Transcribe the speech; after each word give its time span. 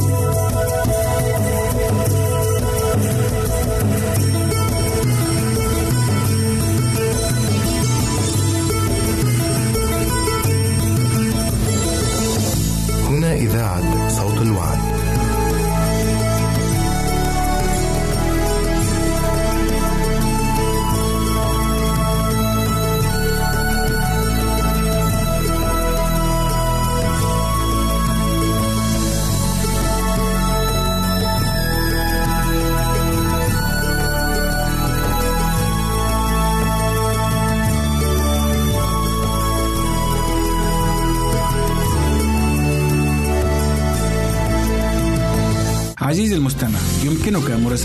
هنا 0.00 0.23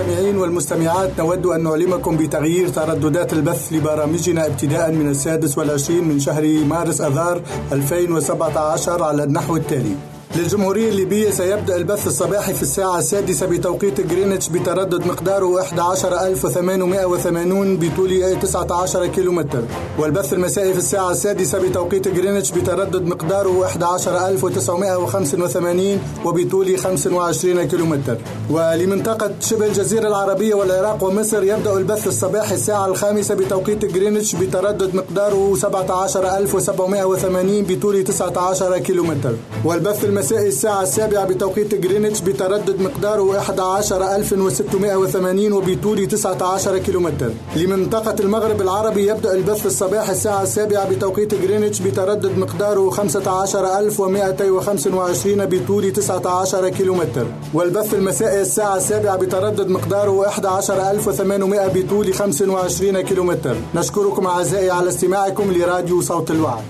المستمعين 0.00 0.36
والمستمعات 0.38 1.10
نود 1.18 1.46
أن 1.46 1.62
نعلمكم 1.62 2.16
بتغيير 2.16 2.68
ترددات 2.68 3.32
البث 3.32 3.72
لبرامجنا 3.72 4.46
ابتداء 4.46 4.92
من 4.92 5.08
السادس 5.08 5.58
والعشرين 5.58 6.08
من 6.08 6.20
شهر 6.20 6.64
مارس 6.64 7.00
أذار 7.00 7.42
2017 7.72 9.02
على 9.02 9.24
النحو 9.24 9.56
التالي. 9.56 9.94
للجمهورية 10.40 10.88
الليبية 10.88 11.30
سيبدأ 11.30 11.76
البث 11.76 12.06
الصباحي 12.06 12.54
في 12.54 12.62
الساعة 12.62 12.98
السادسة 12.98 13.46
بتوقيت 13.46 14.00
جرينتش 14.00 14.48
بتردد 14.48 15.06
مقداره 15.06 15.60
11880 15.60 17.76
بطول 17.76 18.38
19 18.40 19.06
كيلومتر. 19.06 19.62
والبث 19.98 20.32
المسائي 20.32 20.72
في 20.72 20.78
الساعة 20.78 21.10
السادسة 21.10 21.58
بتوقيت 21.58 22.08
جرينتش 22.08 22.50
بتردد 22.50 23.06
مقداره 23.06 23.66
11985 23.66 25.98
وبطول 26.24 26.78
25 26.78 27.64
كيلومتر. 27.64 28.16
ولمنطقة 28.50 29.30
شبه 29.40 29.66
الجزيرة 29.66 30.08
العربية 30.08 30.54
والعراق 30.54 31.04
ومصر 31.04 31.42
يبدأ 31.42 31.72
البث 31.72 32.06
الصباحي 32.06 32.54
الساعة 32.54 32.86
الخامسة 32.86 33.34
بتوقيت 33.34 33.84
جرينتش 33.84 34.34
بتردد 34.36 34.94
مقداره 34.94 35.54
17780 35.56 37.62
بطول 37.62 38.04
19 38.04 38.78
كيلومتر. 38.78 39.32
والبث 39.64 40.04
المسائي 40.04 40.29
الساعة 40.32 40.82
السابعة 40.82 41.24
بتوقيت 41.24 41.74
جرينتش 41.74 42.20
بتردد 42.20 42.80
مقداره 42.80 43.38
11680 43.38 45.52
وبطول 45.52 46.08
19 46.08 46.78
كيلومتر. 46.78 47.30
لمنطقة 47.56 48.14
المغرب 48.20 48.60
العربي 48.60 49.08
يبدأ 49.08 49.34
البث 49.34 49.66
الصباحي 49.66 50.12
الساعة 50.12 50.42
السابعة 50.42 50.90
بتوقيت 50.90 51.34
جرينتش 51.34 51.80
بتردد 51.80 52.38
مقداره 52.38 52.90
15225 52.90 55.46
بطول 55.46 55.92
19 55.92 56.68
كيلومتر. 56.68 57.26
والبث 57.54 57.94
المسائي 57.94 58.40
الساعة 58.40 58.76
السابعة 58.76 59.16
بتردد 59.16 59.68
مقداره 59.68 60.28
11800 60.28 61.68
بطول 61.74 62.14
25 62.14 63.00
كيلومتر. 63.00 63.56
نشكركم 63.74 64.26
أعزائي 64.26 64.70
على 64.70 64.88
استماعكم 64.88 65.52
لراديو 65.52 66.00
صوت 66.00 66.30
الوعد. 66.30 66.62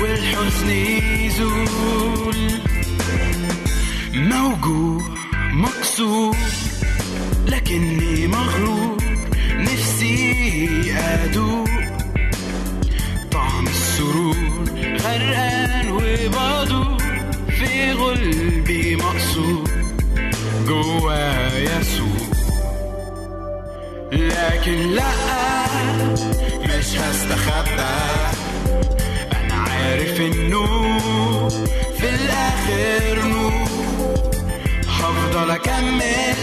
والحزن 0.00 0.70
يزول. 0.70 2.36
موجوع 4.14 5.02
مكسور 5.52 6.36
لكني 7.46 8.26
مغرور 8.26 8.96
نفسي 9.58 10.94
أدوق. 10.98 11.68
طعم 13.32 13.66
السرور 13.66 14.36
غرقان 15.00 15.88
وبدور 15.90 16.96
في 17.58 17.92
غلبي 17.92 18.96
مقصور 18.96 19.64
جوايا 20.68 21.82
سوق 21.82 22.36
لكن 24.12 24.72
لا 24.72 25.12
مش 26.64 26.98
هستخبى. 26.98 28.35
عارف 29.86 30.20
إنه 30.20 30.98
في 31.98 32.08
الآخر 32.08 33.28
نور. 33.28 33.52
هفضل 34.88 35.50
أكمل 35.50 36.36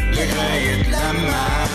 لغاية 0.00 0.82
لما 0.88 1.66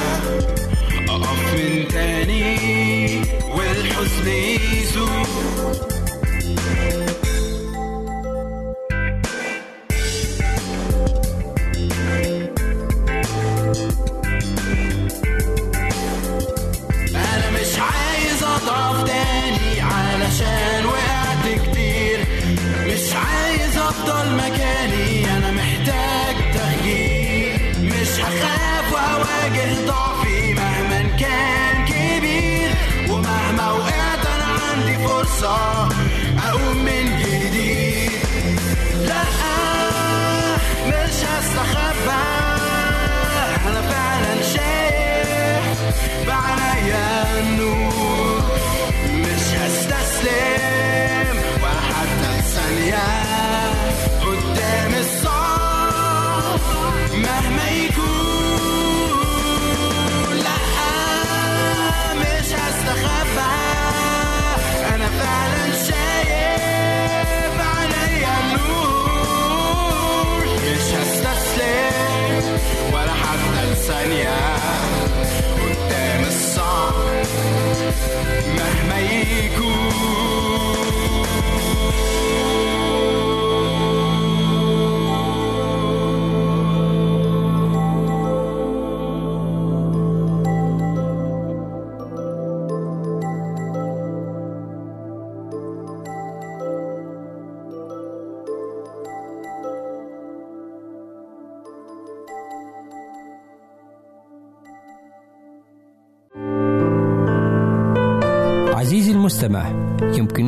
أقف 1.09 1.53
من 1.53 1.87
تاني 1.87 3.21
والحزن 3.55 4.27
يزول. 4.27 5.96
أفضل 23.97 24.35
مكاني 24.35 25.37
أنا 25.37 25.51
محتاج 25.51 26.35
تغيير. 26.53 27.59
مش 27.81 28.19
هخاف 28.19 28.93
وأواجه 28.93 29.85
ضعفي 29.87 30.53
مهما 30.53 31.01
كان 31.19 31.85
كبير. 31.85 32.69
ومهما 33.09 33.71
وقعت 33.71 34.25
أنا 34.35 34.45
عندي 34.45 35.07
فرصة 35.07 35.89
أقوم 36.47 36.77
من 36.77 37.17
جديد. 37.19 38.11
لا 39.07 39.23
مش 40.87 41.17
هستخبى 41.29 42.25
أنا 43.67 43.81
فعلا 43.81 44.41
شايف 44.43 45.79
بعينيا 46.27 47.39
النور. 47.39 48.43
مش 49.13 49.45
هستسلم 49.59 51.37
وحتى 51.63 52.41
ثانية. 52.41 53.26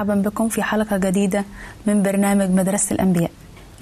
أهلا 0.00 0.12
ومرحبا 0.12 0.28
بكم 0.30 0.48
في 0.48 0.62
حلقة 0.62 0.96
جديدة 0.96 1.44
من 1.86 2.02
برنامج 2.02 2.50
مدرسة 2.50 2.92
الأنبياء. 2.94 3.30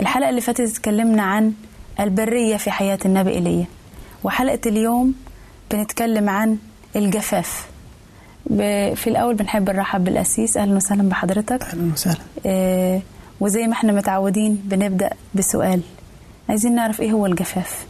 الحلقة 0.01 0.31
اللي 0.31 0.41
فاتت 0.41 0.61
اتكلمنا 0.61 1.23
عن 1.23 1.53
البرية 2.01 2.57
في 2.57 2.71
حياة 2.71 2.99
النبي 3.05 3.31
إيليا 3.31 3.67
وحلقة 4.25 4.61
اليوم 4.67 5.15
بنتكلم 5.71 6.29
عن 6.29 6.59
الجفاف. 6.97 7.67
في 8.95 9.07
الأول 9.07 9.35
بنحب 9.35 9.71
نرحب 9.71 10.05
بالأسيس 10.05 10.57
أهلا 10.57 10.77
وسهلا 10.77 11.09
بحضرتك. 11.09 11.63
أهلا 11.63 11.93
وسهلا. 11.93 12.19
آه، 12.47 13.01
وزي 13.41 13.67
ما 13.67 13.73
إحنا 13.73 13.93
متعودين 13.93 14.55
بنبدأ 14.65 15.11
بسؤال. 15.35 15.81
عايزين 16.49 16.75
نعرف 16.75 17.01
إيه 17.01 17.13
هو 17.13 17.27
الجفاف؟ 17.27 17.87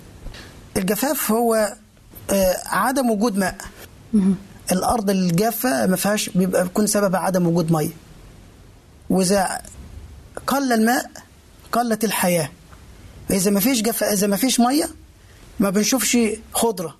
الجفاف 0.76 1.32
هو 1.32 1.54
آه، 2.30 2.54
عدم 2.66 3.10
وجود 3.10 3.38
ماء. 3.38 3.56
الأرض 4.72 5.10
الجافة 5.10 5.86
ما 5.86 5.96
فيهاش 5.96 6.28
بيبقى 6.28 6.62
بيكون 6.62 6.86
سبب 6.86 7.16
عدم 7.16 7.46
وجود 7.46 7.72
مية. 7.72 8.07
وإذا 9.10 9.60
قل 10.46 10.72
الماء 10.72 11.10
قلت 11.72 12.04
الحياة. 12.04 12.50
إذا 13.30 13.50
ما 13.50 13.60
فيش 13.60 13.82
جف 13.82 14.04
إذا 14.04 14.26
ما 14.26 14.36
فيش 14.36 14.60
مية 14.60 14.88
ما 15.60 15.70
بنشوفش 15.70 16.18
خضرة. 16.52 16.96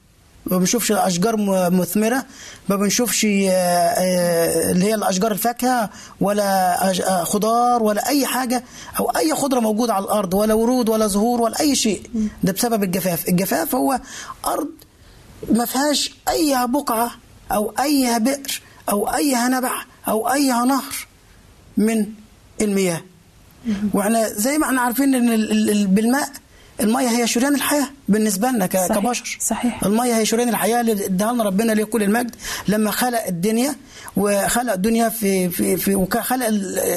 ما 0.47 0.59
بنشوفش 0.59 0.93
أشجار 0.93 1.37
مثمرة. 1.71 2.25
ما 2.69 2.77
بنشوفش 2.77 3.25
آه، 3.25 3.51
آه، 3.51 4.71
اللي 4.71 4.85
هي 4.85 4.95
الأشجار 4.95 5.33
الفاكهة 5.33 5.91
ولا 6.21 6.91
آه، 6.91 7.25
خضار 7.25 7.83
ولا 7.83 8.09
أي 8.09 8.27
حاجة 8.27 8.65
أو 8.99 9.11
أي 9.11 9.35
خضرة 9.35 9.61
موجودة 9.61 9.95
على 9.95 10.05
الأرض 10.05 10.35
ولا 10.35 10.55
ورود 10.55 10.89
ولا 10.89 11.07
زهور 11.07 11.41
ولا 11.41 11.61
أي 11.61 11.75
شيء. 11.75 12.11
ده 12.43 12.53
بسبب 12.53 12.83
الجفاف. 12.83 13.29
الجفاف 13.29 13.75
هو 13.75 14.01
أرض 14.47 14.69
ما 15.51 15.65
فيهاش 15.65 16.15
أي 16.29 16.67
بقعة 16.67 17.11
أو 17.53 17.75
أي 17.81 18.19
بئر 18.21 18.63
أو 18.91 19.15
أي 19.15 19.35
نبع 19.35 19.73
أو 20.09 20.33
أي 20.33 20.49
نهر. 20.49 21.08
من 21.79 22.07
المياه. 22.61 23.01
وإحنا 23.95 24.29
زي 24.29 24.59
ما 24.59 24.67
إحنا 24.67 24.81
عارفين 24.81 25.15
إن 25.15 25.33
ال- 25.33 25.51
ال- 25.53 25.71
ال- 25.71 25.87
بالماء 25.87 26.29
الميه 26.81 27.09
هي 27.09 27.27
شريان 27.27 27.55
الحياة 27.55 27.89
بالنسبة 28.09 28.49
لنا 28.49 28.69
صحيح، 28.75 28.99
كبشر. 28.99 29.39
صحيح. 29.41 29.85
الميه 29.85 30.17
هي 30.17 30.25
شريان 30.27 30.49
الحياة 30.49 30.81
اللي 30.81 30.93
اداها 31.07 31.33
لنا 31.33 31.45
ربنا 31.45 31.73
ليه 31.73 31.85
كل 31.85 32.03
المجد. 32.03 32.35
لما 32.69 32.91
خلق 32.91 33.27
الدنيا 33.27 33.75
وخلق 34.17 34.73
الدنيا 34.73 35.09
في 35.09 35.49
في, 35.49 35.77
في 35.77 35.95
وخلق 35.95 36.47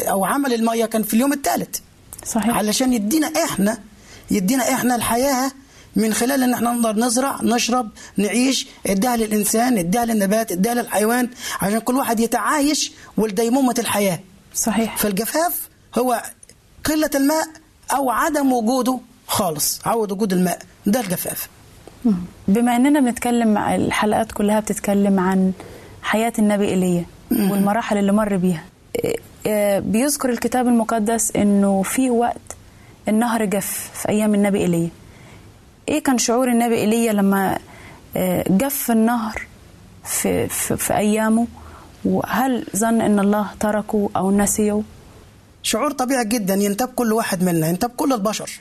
أو 0.10 0.26
عمل 0.26 0.54
الميه 0.54 0.86
كان 0.86 1.04
في 1.04 1.14
اليوم 1.14 1.34
الثالث. 1.34 1.76
صحيح. 2.26 2.56
علشان 2.58 2.94
يدينا 2.94 3.28
إحنا 3.44 3.78
يدينا 4.32 4.74
إحنا 4.74 4.96
الحياة 4.96 5.52
من 5.96 6.14
خلال 6.14 6.44
إن 6.44 6.54
إحنا 6.54 6.72
نقدر 6.72 6.96
نزرع 7.06 7.40
نشرب 7.44 7.90
نعيش 8.18 8.68
اداها 8.88 9.18
للانسان 9.18 9.78
اداها 9.78 10.06
للنبات 10.06 10.52
اداها 10.52 10.74
للحيوان 10.74 11.30
عشان 11.62 11.80
كل 11.80 11.96
واحد 11.96 12.20
يتعايش 12.20 12.92
ولديمومه 13.18 13.76
الحياة. 13.80 14.20
صحيح. 14.54 14.98
فالجفاف 14.98 15.70
هو 15.98 16.22
قلة 16.86 17.10
الماء 17.16 17.48
أو 17.96 18.10
عدم 18.10 18.54
وجوده 18.54 19.00
خالص 19.28 19.82
عود 19.88 20.12
وجود 20.12 20.34
الماء 20.34 20.60
ده 20.86 21.00
الجفاف. 21.00 21.50
بما 22.48 22.76
إننا 22.76 23.00
بنتكلم 23.00 23.58
الحلقات 23.58 24.32
كلها 24.32 24.60
بتتكلم 24.60 25.20
عن 25.20 25.54
حياة 26.04 26.34
النبي 26.40 26.68
إيليا 26.68 27.06
والمراحل 27.32 27.98
اللي 27.98 28.12
مر 28.12 28.38
بيها. 28.38 28.64
إيه، 28.96 29.16
إيه، 29.46 29.80
بيذكر 29.80 30.30
الكتاب 30.30 30.68
المقدس 30.68 31.32
إنه 31.36 31.84
في 31.84 32.10
وقت 32.10 32.56
النهر 33.08 33.46
جف 33.46 33.90
في 33.94 34.10
أيام 34.10 34.36
النبي 34.36 34.60
إيليا. 34.60 34.90
إيه 35.90 36.04
كان 36.04 36.18
شعور 36.18 36.48
النبي 36.48 36.76
إيليا 36.76 37.14
لما 37.14 37.58
آه، 38.16 38.44
جف 38.50 38.92
النهر 38.92 39.42
في, 40.06 40.48
في, 40.48 40.78
في 40.78 40.98
أيامه؟ 40.98 41.48
وهل 42.06 42.66
ظن 42.78 43.02
إن 43.02 43.20
الله 43.20 43.48
تركه 43.60 44.10
أو 44.16 44.32
نسيه؟ 44.32 44.82
شعور 45.64 45.92
طبيعي 45.92 46.26
جدا 46.26 46.54
ينتاب 46.54 46.88
كل 46.88 47.14
واحد 47.14 47.44
منا 47.44 47.68
ينتاب 47.68 47.90
كل 47.90 48.14
البشر. 48.14 48.52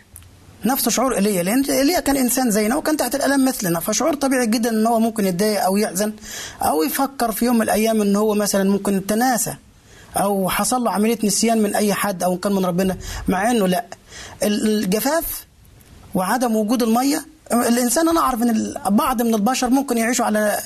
نفس 0.65 0.89
شعور 0.89 1.15
ايليا 1.17 1.43
لأن 1.43 1.65
ايليا 1.65 2.01
كان 2.01 2.17
إنسان 2.17 2.51
زينا 2.51 2.77
وكان 2.77 2.97
تحت 2.97 3.15
الألم 3.15 3.45
مثلنا 3.45 3.81
فشعور 3.81 4.15
طبيعي 4.15 4.47
جدا 4.47 4.71
إن 4.71 4.87
هو 4.87 5.01
ممكن 5.01 5.27
يتضايق 5.27 5.65
أو 5.65 5.77
يحزن 5.77 6.13
أو 6.63 6.83
يفكر 6.83 7.33
في 7.33 7.45
يوم 7.45 7.57
من 7.57 7.63
الأيام 7.63 8.03
إن 8.03 8.17
هو 8.17 8.35
مثلا 8.35 8.71
ممكن 8.71 9.07
تناسى 9.07 9.55
أو 10.17 10.49
حصل 10.49 10.85
له 10.85 10.91
عملية 10.91 11.19
نسيان 11.25 11.63
من 11.63 11.75
أي 11.75 11.95
حد 11.95 12.23
أو 12.23 12.37
كان 12.39 12.53
من 12.53 12.65
ربنا 12.65 12.97
مع 13.29 13.51
إنه 13.51 13.69
لا. 13.69 13.85
ال- 14.43 14.67
الجفاف 14.85 15.47
وعدم 16.15 16.57
وجود 16.57 16.83
المية 16.83 17.27
الإنسان 17.53 18.09
أنا 18.09 18.21
أعرف 18.21 18.43
إن 18.43 18.75
بعض 18.91 19.23
من 19.23 19.35
البشر 19.35 19.71
ممكن 19.71 19.99
يعيشوا 19.99 20.25
على 20.25 20.59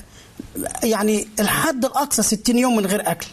يعني 0.83 1.29
الحد 1.41 1.85
الأقصى 1.85 2.23
60 2.23 2.59
يوم 2.59 2.77
من 2.77 2.87
غير 2.87 3.11
أكل. 3.11 3.27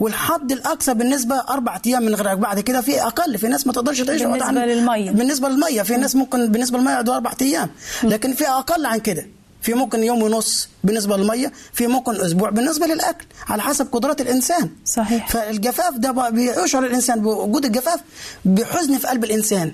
والحد 0.00 0.52
الأقصى 0.52 0.94
بالنسبة 0.94 1.34
أربع 1.50 1.80
أيام 1.86 2.02
من 2.02 2.14
غير 2.14 2.34
بعد 2.34 2.60
كده 2.60 2.80
في 2.80 3.02
أقل 3.02 3.38
في 3.38 3.48
ناس 3.48 3.66
ما 3.66 3.72
تقدرش 3.72 4.00
تعيش 4.00 4.22
بالنسبة 4.22 4.44
عن- 4.44 4.54
للمية. 4.58 5.10
بالنسبة 5.10 5.48
للمية 5.48 5.82
في 5.82 5.96
ناس 5.96 6.16
ممكن 6.16 6.52
بالنسبة 6.52 6.78
للمية 6.78 6.90
يقعدوا 6.92 7.14
أربع 7.14 7.32
أيام. 7.40 7.70
لكن 8.02 8.34
في 8.34 8.48
أقل 8.48 8.86
عن 8.86 8.98
كده. 8.98 9.26
في 9.62 9.74
ممكن 9.74 10.02
يوم 10.04 10.22
ونص 10.22 10.68
بالنسبة 10.84 11.16
للمية 11.16 11.52
في 11.72 11.86
ممكن 11.86 12.20
أسبوع 12.20 12.50
بالنسبة 12.50 12.86
للأكل 12.86 13.24
على 13.48 13.62
حسب 13.62 13.86
قدرات 13.92 14.20
الإنسان. 14.20 14.70
صحيح. 14.86 15.28
فالجفاف 15.28 15.94
ده 15.94 16.28
بيشعر 16.30 16.86
الإنسان. 16.86 17.20
بوجود 17.22 17.64
الجفاف 17.64 18.00
بحزن 18.44 18.98
في 18.98 19.06
قلب 19.06 19.24
الإنسان. 19.24 19.72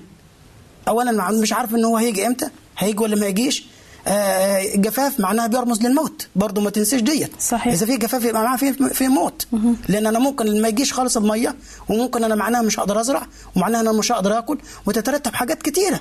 اولا 0.87 1.31
مش 1.31 1.53
عارف 1.53 1.75
إن 1.75 1.85
هو 1.85 1.97
هيجي 1.97 2.27
إمتى 2.27 2.49
هيجي 2.77 3.03
ولا 3.03 3.15
ما 3.15 3.25
يجيش. 3.27 3.65
آه، 4.07 4.75
الجفاف 4.75 5.19
معناها 5.19 5.47
بيرمز 5.47 5.81
للموت. 5.81 6.27
برضه 6.35 6.61
ما 6.61 6.69
تنسيش 6.69 7.01
ديت. 7.01 7.31
صحيح. 7.41 7.73
إذا 7.73 7.85
في 7.85 7.97
جفاف 7.97 8.23
يبقى 8.25 8.41
معناها 8.43 8.57
في 8.57 8.73
في 8.93 9.07
موت. 9.07 9.47
لأن 9.89 10.07
أنا 10.07 10.19
ممكن 10.19 10.61
ما 10.61 10.67
يجيش 10.67 10.93
خالص 10.93 11.17
المية 11.17 11.55
وممكن 11.89 12.23
أنا 12.23 12.35
معناها 12.35 12.61
مش 12.61 12.79
هقدر 12.79 13.01
أزرع 13.01 13.27
ومعناها 13.55 13.81
أنا 13.81 13.91
مش 13.91 14.11
هقدر 14.11 14.37
آكل 14.37 14.57
وتترتب 14.85 15.33
حاجات 15.33 15.61
كتيرة. 15.61 15.99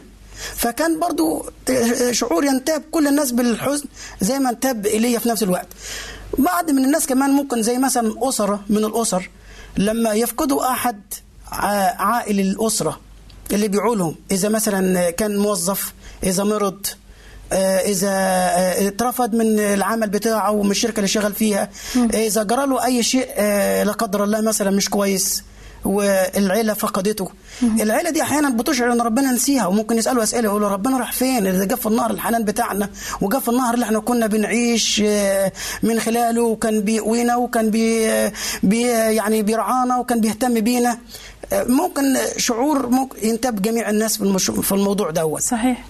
فكان 0.57 1.00
برضو 1.00 1.45
شعور 2.11 2.45
ينتاب 2.45 2.83
كل 2.90 3.07
الناس 3.07 3.31
بالحزن 3.33 3.85
زي 4.21 4.38
ما 4.38 4.50
انتاب 4.50 4.87
إيليا 4.87 5.19
في 5.19 5.28
نفس 5.28 5.43
الوقت. 5.43 5.67
بعض 6.38 6.71
من 6.71 6.85
الناس 6.85 7.07
كمان 7.07 7.31
ممكن 7.31 7.62
زي 7.62 7.78
مثلا 7.78 8.14
أسرة 8.28 8.64
من 8.71 8.85
الأسر 8.85 9.31
لما 9.76 10.12
يفقدوا 10.12 10.71
أحد 10.73 11.00
ع- 11.52 12.02
عائل 12.02 12.40
الأسرة 12.40 13.00
اللي 13.52 13.69
بيعولهم 13.69 14.14
إذا 14.31 14.49
مثلا 14.49 15.11
كان 15.11 15.37
موظف 15.38 15.93
إذا 16.23 16.45
مرض 16.45 16.87
آه، 16.87 16.90
إذا 17.52 18.11
آه، 18.11 18.88
اترفض 18.88 19.35
من 19.35 19.59
العمل 19.59 20.09
بتاعه 20.09 20.50
ومن 20.50 20.71
الشركة 20.71 20.97
اللي 20.97 21.09
شغال 21.09 21.35
فيها. 21.35 21.69
إذا 22.14 22.43
جرى 22.43 22.67
له 22.67 22.85
أي 22.85 23.02
شيء 23.02 23.28
آه، 23.37 23.83
لا 23.85 23.93
قدر 23.93 24.25
الله 24.25 24.40
مثلا 24.40 24.71
مش 24.71 24.88
كويس 24.88 25.43
والعيلة 25.85 26.75
فقدته. 26.75 27.28
العيلة 27.62 28.11
دي 28.11 28.23
أحيانا 28.23 28.50
بتشعر 28.50 28.93
إن 28.93 29.00
ربنا 29.00 29.33
نسيها 29.33 29.67
وممكن 29.67 29.99
يسألوا 29.99 30.23
أسئلة 30.23 30.45
يقولوا 30.49 30.69
ربنا 30.69 30.99
راح 30.99 31.12
فين؟ 31.12 31.47
اللي 31.47 31.67
جف 31.67 31.87
النهر 31.87 32.11
الحنان 32.11 32.45
بتاعنا 32.45 32.88
وجف 33.21 33.49
النهر 33.50 33.75
اللي 33.75 33.85
إحنا 33.85 33.99
كنا 34.00 34.26
بنعيش 34.26 35.02
آه، 35.07 35.52
من 35.83 36.00
خلاله 36.00 36.43
وكان 36.43 36.81
بيقوينا 36.81 37.37
وكان 37.37 37.71
بي 37.71 38.11
بي 38.62 38.83
يعني 38.90 39.43
بيرعانا 39.43 39.99
وكان 39.99 40.21
بيهتم 40.21 40.61
بينا. 40.61 40.99
آه، 41.52 41.64
ممكن 41.64 42.17
شعور 42.37 42.87
ممكن 42.88 43.28
ينتاب 43.28 43.62
جميع 43.62 43.90
الناس 43.90 44.17
في 44.62 44.73
الموضوع 44.73 45.11
دوت. 45.11 45.40
صحيح. 45.43 45.85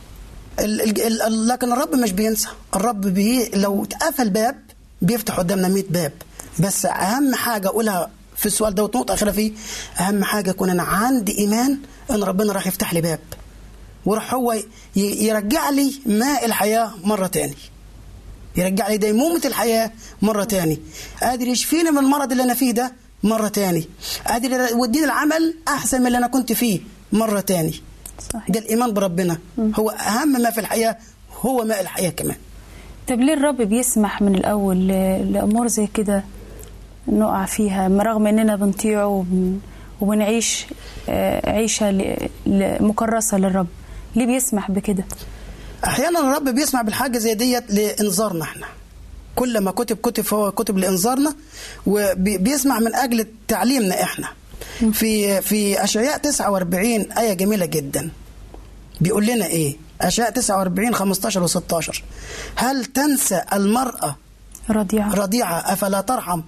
لكن 0.61 1.73
الرب 1.73 1.95
مش 1.95 2.12
بينسى. 2.12 2.49
الرب 2.77 3.00
بي 3.00 3.50
لو 3.55 3.85
اتقفل 3.85 4.31
باب 4.31 4.57
بيفتح 5.03 5.37
قدامنا 5.38 5.69
100 5.69 5.85
باب. 5.91 6.12
بس 6.59 6.87
أهم 6.87 7.35
حاجة 7.35 7.69
أقولها 7.69 8.11
في 8.37 8.47
السؤال 8.47 8.75
ده 8.75 8.83
ونقطه 8.85 9.15
أخيرة 9.15 9.31
فيه. 9.31 9.53
أهم 10.00 10.25
حاجة 10.25 10.50
يكون 10.50 10.71
أنا 10.71 10.83
عندي 10.83 11.38
إيمان 11.38 11.79
إن 12.11 12.23
ربنا 12.23 12.53
راح 12.53 12.67
يفتح 12.67 12.95
لي 12.95 13.00
باب. 13.00 13.19
وراح 14.07 14.35
هو 14.35 14.57
يرجع 14.97 15.71
لي 15.71 15.95
ماء 16.07 16.45
الحياة 16.45 16.93
مرة 17.05 17.27
تاني. 17.27 17.57
يرجع 18.57 18.88
لي 18.88 18.97
ديمومة 18.97 19.41
الحياة 19.45 19.93
مرة 20.23 20.45
تاني. 20.45 20.81
قادر 21.23 21.47
يشفيني 21.47 21.91
من 21.91 21.99
المرض 21.99 22.31
اللي 22.31 22.43
أنا 22.43 22.55
فيه 22.55 22.73
ده 22.73 22.93
مرة 23.23 23.49
تاني. 23.49 23.88
قادر 24.27 24.50
يوديني 24.71 25.05
العمل 25.05 25.55
أحسن 25.69 26.00
من 26.00 26.07
اللي 26.07 26.19
أنا 26.19 26.27
كنت 26.27 26.53
فيه 26.53 26.81
مرة 27.12 27.41
تاني. 27.41 27.81
صحيح. 28.33 28.51
ده 28.51 28.61
الايمان 28.61 28.93
بربنا. 28.95 29.39
هو 29.59 29.91
أهم 29.91 30.29
ما 30.43 30.51
في 30.51 30.61
الحياة 30.61 30.97
هو 31.41 31.65
ماء 31.65 31.81
الحياة 31.81 32.11
كمان. 32.11 32.37
طب 33.09 33.21
ليه 33.21 33.35
الرب 33.35 33.57
بيسمح 33.63 34.23
من 34.23 34.35
الأول 34.35 34.77
ل- 34.77 35.33
لأمور 35.33 35.67
زي 35.67 35.87
كده 35.95 36.25
نقع 37.09 37.45
فيها؟ 37.45 37.89
رغم 37.89 38.27
إننا 38.27 38.57
بنطيعه 38.57 39.07
وبن 39.07 39.59
وبنعيش 40.01 40.67
آه، 41.09 41.61
ل- 41.91 42.29
ل- 42.47 42.83
مكرسة 42.85 43.39
للرب 43.39 43.67
ليه 44.17 44.27
بيسمح 44.27 44.71
بكده؟ 44.71 45.05
أحيانا 45.87 46.21
الرب 46.21 46.49
بيسمع 46.55 46.83
بالحاجة 46.83 47.19
زي 47.19 47.35
ديت 47.35 47.71
لإنذارنا 47.75 48.43
إحنا. 48.43 48.67
كل 49.37 49.59
ما 49.61 49.71
كتب 49.71 49.97
كتب 49.97 50.25
فهو 50.25 50.53
كتب 50.53 50.79
لإنذارنا 50.79 51.35
وبيسمع 51.87 52.79
من 52.79 52.95
أجل 52.95 53.27
تعليمنا 53.49 54.03
إحنا. 54.03 54.29
في 54.93 55.41
في 55.43 55.85
اشعياء 55.85 56.19
49 56.19 57.13
آية 57.13 57.33
جميلة 57.33 57.67
جدا. 57.67 58.11
بيقول 59.01 59.27
لنا 59.27 59.47
إيه؟ 59.47 59.77
اشعياء 60.01 60.33
49 60.33 60.95
15 60.95 61.49
و16 61.49 62.01
هل 62.57 62.85
تنسى 62.85 63.43
المرأة 63.53 64.17
رضيعة. 64.71 65.15
رضيعة 65.15 65.59
أفلا 65.73 66.01
ترحم؟ 66.01 66.41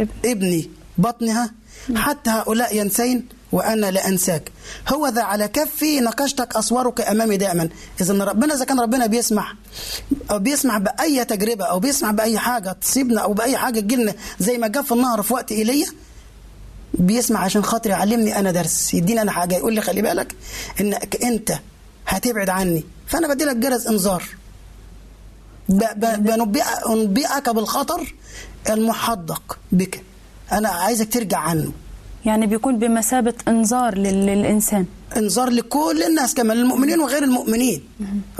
ابن. 0.00 0.08
ابني 0.24 0.70
بطنها؟ 0.98 1.50
حتى 1.96 2.30
هؤلاء 2.30 2.76
ينسين؟ 2.76 3.28
وأنا 3.52 3.90
لا 3.90 4.08
أنساك. 4.08 4.52
هو 4.88 5.08
ذا 5.08 5.22
على 5.22 5.48
كفي 5.48 6.00
نقشتك 6.00 6.56
اسوارك 6.56 7.00
أمامي 7.00 7.36
دائما. 7.36 7.68
إذا 8.00 8.24
ربنا 8.24 8.54
إذا 8.54 8.64
كان 8.64 8.80
ربنا 8.80 9.06
بيسمح 9.06 9.54
أو 10.30 10.38
بيسمح 10.38 10.78
بأي 10.78 11.24
تجربة 11.24 11.64
أو 11.64 11.80
بيسمح 11.80 12.10
بأي 12.10 12.38
حاجة 12.38 12.72
تصيبنا 12.72 13.20
أو 13.20 13.32
بأي 13.32 13.56
حاجة 13.56 13.80
تجيلنا 13.80 14.14
زي 14.38 14.58
ما 14.58 14.68
جاء 14.68 14.82
في 14.82 14.92
النهر 14.92 15.22
في 15.22 15.32
وقت 15.32 15.52
إيليا 15.52 15.86
بيسمع 16.98 17.40
عشان 17.40 17.62
خاطر 17.64 17.90
يعلمني 17.90 18.38
أنا 18.38 18.50
درس 18.50 18.94
يديني 18.94 19.22
أنا 19.22 19.30
حاجة 19.30 19.54
يقول 19.54 19.74
لي 19.74 19.80
خلي 19.80 20.02
بالك 20.02 20.34
إنك 20.80 21.24
أنت 21.24 21.52
هتبعد 22.06 22.48
عني. 22.48 22.84
فأنا 23.06 23.34
بدي 23.34 23.44
لك 23.44 23.56
جرس 23.56 23.86
إنذار. 23.86 24.22
ب- 25.68 25.74
ب- 25.96 26.26
بنبئ- 26.26 26.90
انبئك 26.90 27.48
بالخطر 27.48 28.14
المحدق 28.70 29.58
بك. 29.72 30.02
أنا 30.52 30.68
عايزك 30.68 31.12
ترجع 31.12 31.38
عنه. 31.38 31.72
يعني 32.24 32.46
بيكون 32.46 32.78
بمثابة 32.78 33.34
إنذار 33.48 33.98
لل- 33.98 34.26
للإنسان. 34.26 34.86
إنذار 35.16 35.50
لكل 35.50 36.02
الناس 36.08 36.34
كمان 36.34 36.56
المؤمنين 36.58 37.00
وغير 37.00 37.22
المؤمنين. 37.24 37.82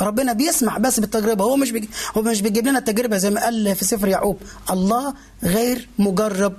ربنا 0.00 0.32
بيسمح 0.32 0.78
بس 0.78 1.00
بالتجربة 1.00 1.44
هو 1.44 1.56
مش 1.56 1.70
بيجي 1.70 1.88
هو 2.16 2.23
مش 2.23 2.40
بيجيب 2.42 2.66
لنا 2.66 2.78
التجربة 2.78 3.16
زي 3.16 3.30
ما 3.30 3.44
قال 3.44 3.75
في 3.76 3.84
سفر 3.84 4.08
يعقوب. 4.08 4.38
الله 4.70 5.14
غير 5.42 5.88
مجرب 5.99 6.54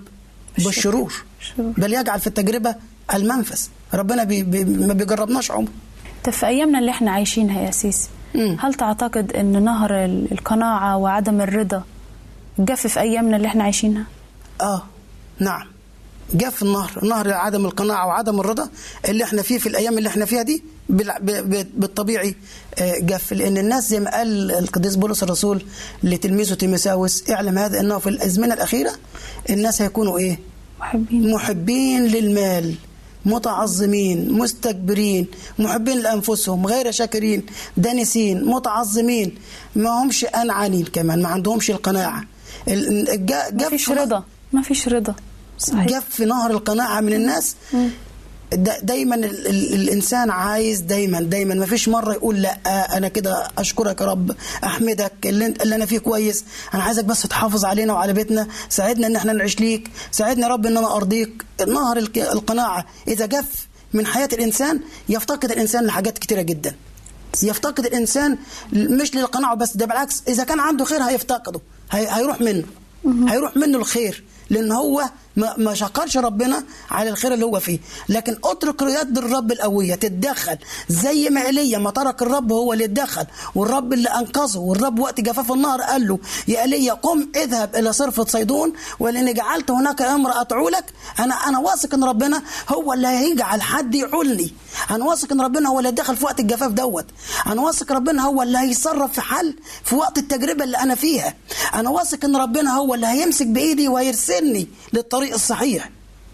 بالشرور. 0.57 0.77
الشرور. 0.77 1.13
بل 1.57 1.93
يجعل 1.93 2.19
في 2.19 2.27
التجربة 2.27 2.75
المنفذ. 3.13 3.61
ربنا 3.93 4.23
بي 4.23 4.43
بي 4.43 4.63
ما 4.65 4.93
بيجربناش 4.93 5.51
عمر. 5.51 5.69
طب 6.23 6.31
في 6.31 6.45
أيامنا 6.47 6.79
اللي 6.79 6.91
إحنا 6.91 7.11
عايشينها 7.11 7.61
يا 7.61 7.71
سيسي. 7.71 8.09
هل 8.59 8.73
تعتقد 8.73 9.31
أن 9.33 9.63
نهر 9.63 10.05
ال- 10.05 10.31
القناعة 10.31 10.97
وعدم 10.97 11.41
الرضا 11.41 11.83
جف 12.59 12.87
في 12.87 12.99
أيامنا 12.99 13.37
اللي 13.37 13.47
إحنا 13.47 13.63
عايشينها؟ 13.63 14.03
آه 14.61 14.83
نعم. 15.39 15.67
في 16.51 16.61
النهر. 16.61 16.91
نهر 17.05 17.33
عدم 17.33 17.65
القناعة 17.65 18.07
وعدم 18.07 18.39
الرضا 18.39 18.69
اللي 19.09 19.23
إحنا 19.23 19.41
فيه 19.41 19.57
في 19.57 19.69
الأيام 19.69 19.97
اللي 19.97 20.09
إحنا 20.09 20.25
فيها 20.25 20.41
دي 20.41 20.63
بالطبيعي 21.77 22.35
آه، 22.79 22.99
جف 22.99 23.33
لأن 23.33 23.57
الناس 23.57 23.89
زي 23.89 23.99
ما 23.99 24.11
قال 24.17 24.51
القديس 24.51 24.95
بولس 24.95 25.23
الرسول 25.23 25.63
لتلميذه 26.03 26.53
تيموساوس 26.53 27.29
اعلم 27.29 27.57
هذا 27.57 27.79
أنه 27.79 27.97
في 27.99 28.09
الأزمنة 28.09 28.53
الأخيرة 28.53 28.91
الناس 29.49 29.81
هيكونوا 29.81 30.17
إيه؟ 30.17 30.39
محبين. 30.79 31.31
محبين 31.33 32.03
للمال 32.07 32.75
متعظمين 33.25 34.31
مستكبرين 34.31 35.27
محبين 35.59 35.97
لأنفسهم 35.99 36.67
غير 36.67 36.91
شاكرين 36.91 37.45
دانسين 37.77 38.43
متعظمين. 38.45 39.35
ما 39.75 39.89
همش 40.03 40.25
أنعانين 40.25 40.85
كمان 40.85 41.21
ما 41.21 41.29
عندهمش 41.29 41.69
القناعة. 41.71 42.23
ال- 42.67 43.25
جا- 43.25 43.49
ما 43.53 43.69
فيش 43.69 43.85
في- 43.85 43.93
رضا. 43.93 44.23
ما 44.53 44.61
فيش 44.61 44.87
رضا. 44.87 45.15
صحيح. 45.59 45.85
جف 45.85 46.21
نهر 46.21 46.51
القناعة 46.51 47.01
من 47.01 47.13
الناس. 47.13 47.55
دا 47.73 47.89
دايما 48.83 49.15
ال 49.15 49.47
ال 49.47 49.73
الإنسان 49.73 50.29
عايز 50.31 50.79
دايما 50.79 51.19
دايما. 51.21 51.55
ما 51.55 51.65
فيش 51.65 51.89
مرة 51.89 52.13
يقول 52.13 52.41
لا 52.41 52.57
أنا 52.97 53.07
كده 53.07 53.47
أشكرك 53.57 54.01
يا 54.01 54.05
رب 54.05 54.35
أحمدك 54.63 55.13
اللي, 55.25 55.47
أنت- 55.53 55.61
اللي 55.61 55.75
أنا 55.75 55.85
فيه 55.85 55.97
كويس. 55.99 56.43
أنا 56.73 56.83
عايزك 56.83 57.05
بس 57.05 57.21
تحافظ 57.21 57.65
علينا 57.65 57.93
وعلى 57.93 58.13
بيتنا. 58.13 58.47
ساعدنا 58.69 59.07
إن 59.07 59.15
إحنا 59.15 59.33
نعيش 59.33 59.59
ليك. 59.59 59.89
ساعدنا 60.11 60.47
يا 60.47 60.51
رب 60.53 60.65
إن 60.65 60.77
أنا 60.77 60.95
أرضيك. 60.95 61.45
نهر 61.67 61.97
القناعة 62.17 62.85
إذا 63.07 63.25
جف 63.25 63.67
من 63.93 64.05
حياة 64.05 64.29
الإنسان 64.33 64.79
يفتقد 65.09 65.51
الإنسان 65.51 65.85
لحاجات 65.85 66.17
كتيرة 66.17 66.41
جدا. 66.41 66.75
يفتقد 67.43 67.85
الإنسان 67.85 68.37
مش 68.73 69.15
للقناعة 69.15 69.55
بس 69.55 69.77
ده 69.77 69.85
بالعكس. 69.85 70.23
إذا 70.27 70.43
كان 70.43 70.59
عنده 70.59 70.85
خير 70.85 71.01
هيفتقده 71.03 71.59
هي 71.91 72.07
هيروح 72.11 72.41
منه. 72.41 72.63
هيروح 73.29 73.57
منه 73.57 73.77
الخير 73.77 74.23
لأن 74.49 74.71
هو 74.71 75.03
ما 75.35 75.53
ما 75.57 75.73
شكرش 75.73 76.17
ربنا 76.17 76.63
على 76.91 77.09
الخير 77.09 77.33
اللي 77.33 77.45
هو 77.45 77.59
فيه. 77.59 77.79
لكن 78.09 78.37
اترك 78.43 78.81
يد 78.81 79.17
الرب 79.17 79.51
القوية 79.51 79.95
تتدخل. 79.95 80.57
زي 80.89 81.29
ما 81.29 81.45
إيليا 81.45 81.77
ما 81.77 81.91
ترك 81.91 82.21
الرب 82.21 82.51
هو 82.51 82.73
اللي 82.73 82.85
اتدخل. 82.85 83.25
والرب 83.55 83.93
اللي 83.93 84.09
أنقذه. 84.09 84.59
والرب 84.59 84.99
وقت 84.99 85.21
جفاف 85.21 85.51
النهر 85.51 85.81
قال 85.81 86.07
له 86.07 86.19
يا 86.47 86.61
إيليا 86.61 86.93
قم 86.93 87.27
اذهب 87.35 87.75
إلى 87.75 87.93
صرفه 87.93 88.25
صيدون. 88.25 88.73
ولاني 88.99 89.33
جعلت 89.33 89.71
هناك 89.71 90.01
امراه 90.01 90.43
تعولك 90.43 90.85
أنا 91.19 91.35
أنا 91.35 91.59
واثق 91.59 91.93
إن 91.93 92.03
ربنا 92.03 92.41
هو 92.69 92.93
اللي 92.93 93.07
هيجعل 93.07 93.61
حد 93.61 93.95
يعولني 93.95 94.53
أنا 94.91 95.05
واثق 95.05 95.31
إن 95.31 95.41
ربنا 95.41 95.69
هو 95.69 95.79
اللي 95.79 95.91
دخل 95.91 96.15
في 96.15 96.25
وقت 96.25 96.39
الجفاف 96.39 96.71
دوت. 96.71 97.05
أنا 97.47 97.61
واثق 97.61 97.91
ربنا 97.91 98.23
هو 98.23 98.41
اللي 98.41 98.57
هيتصرف 98.57 99.13
في 99.13 99.21
حل 99.21 99.55
في 99.83 99.95
وقت 99.95 100.17
التجربة 100.17 100.63
اللي 100.63 100.77
أنا 100.77 100.95
فيها. 100.95 101.33
أنا 101.73 101.89
واثق 101.89 102.25
إن 102.25 102.35
ربنا 102.35 102.75
هو 102.75 102.93
اللي 102.93 103.07
هيمسك 103.07 103.47
بإيدي 103.47 103.87
وهيرسلني 103.87 104.67
للطريق 104.93 105.24
الصحيح. 105.33 105.89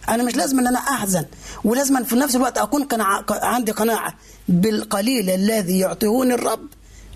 أنا 0.09 0.23
مش 0.23 0.35
لازم 0.35 0.59
إن 0.59 0.67
أنا 0.67 0.79
أحزن 0.79 1.25
ولازم 1.63 2.03
في 2.03 2.15
نفس 2.15 2.35
الوقت 2.35 2.57
أكون 2.57 2.83
قناعة 2.83 3.25
عندي 3.29 3.71
قناعة 3.71 4.13
بالقليل 4.49 5.29
الذي 5.29 5.79
يعطيهوني 5.79 6.33
الرب 6.33 6.67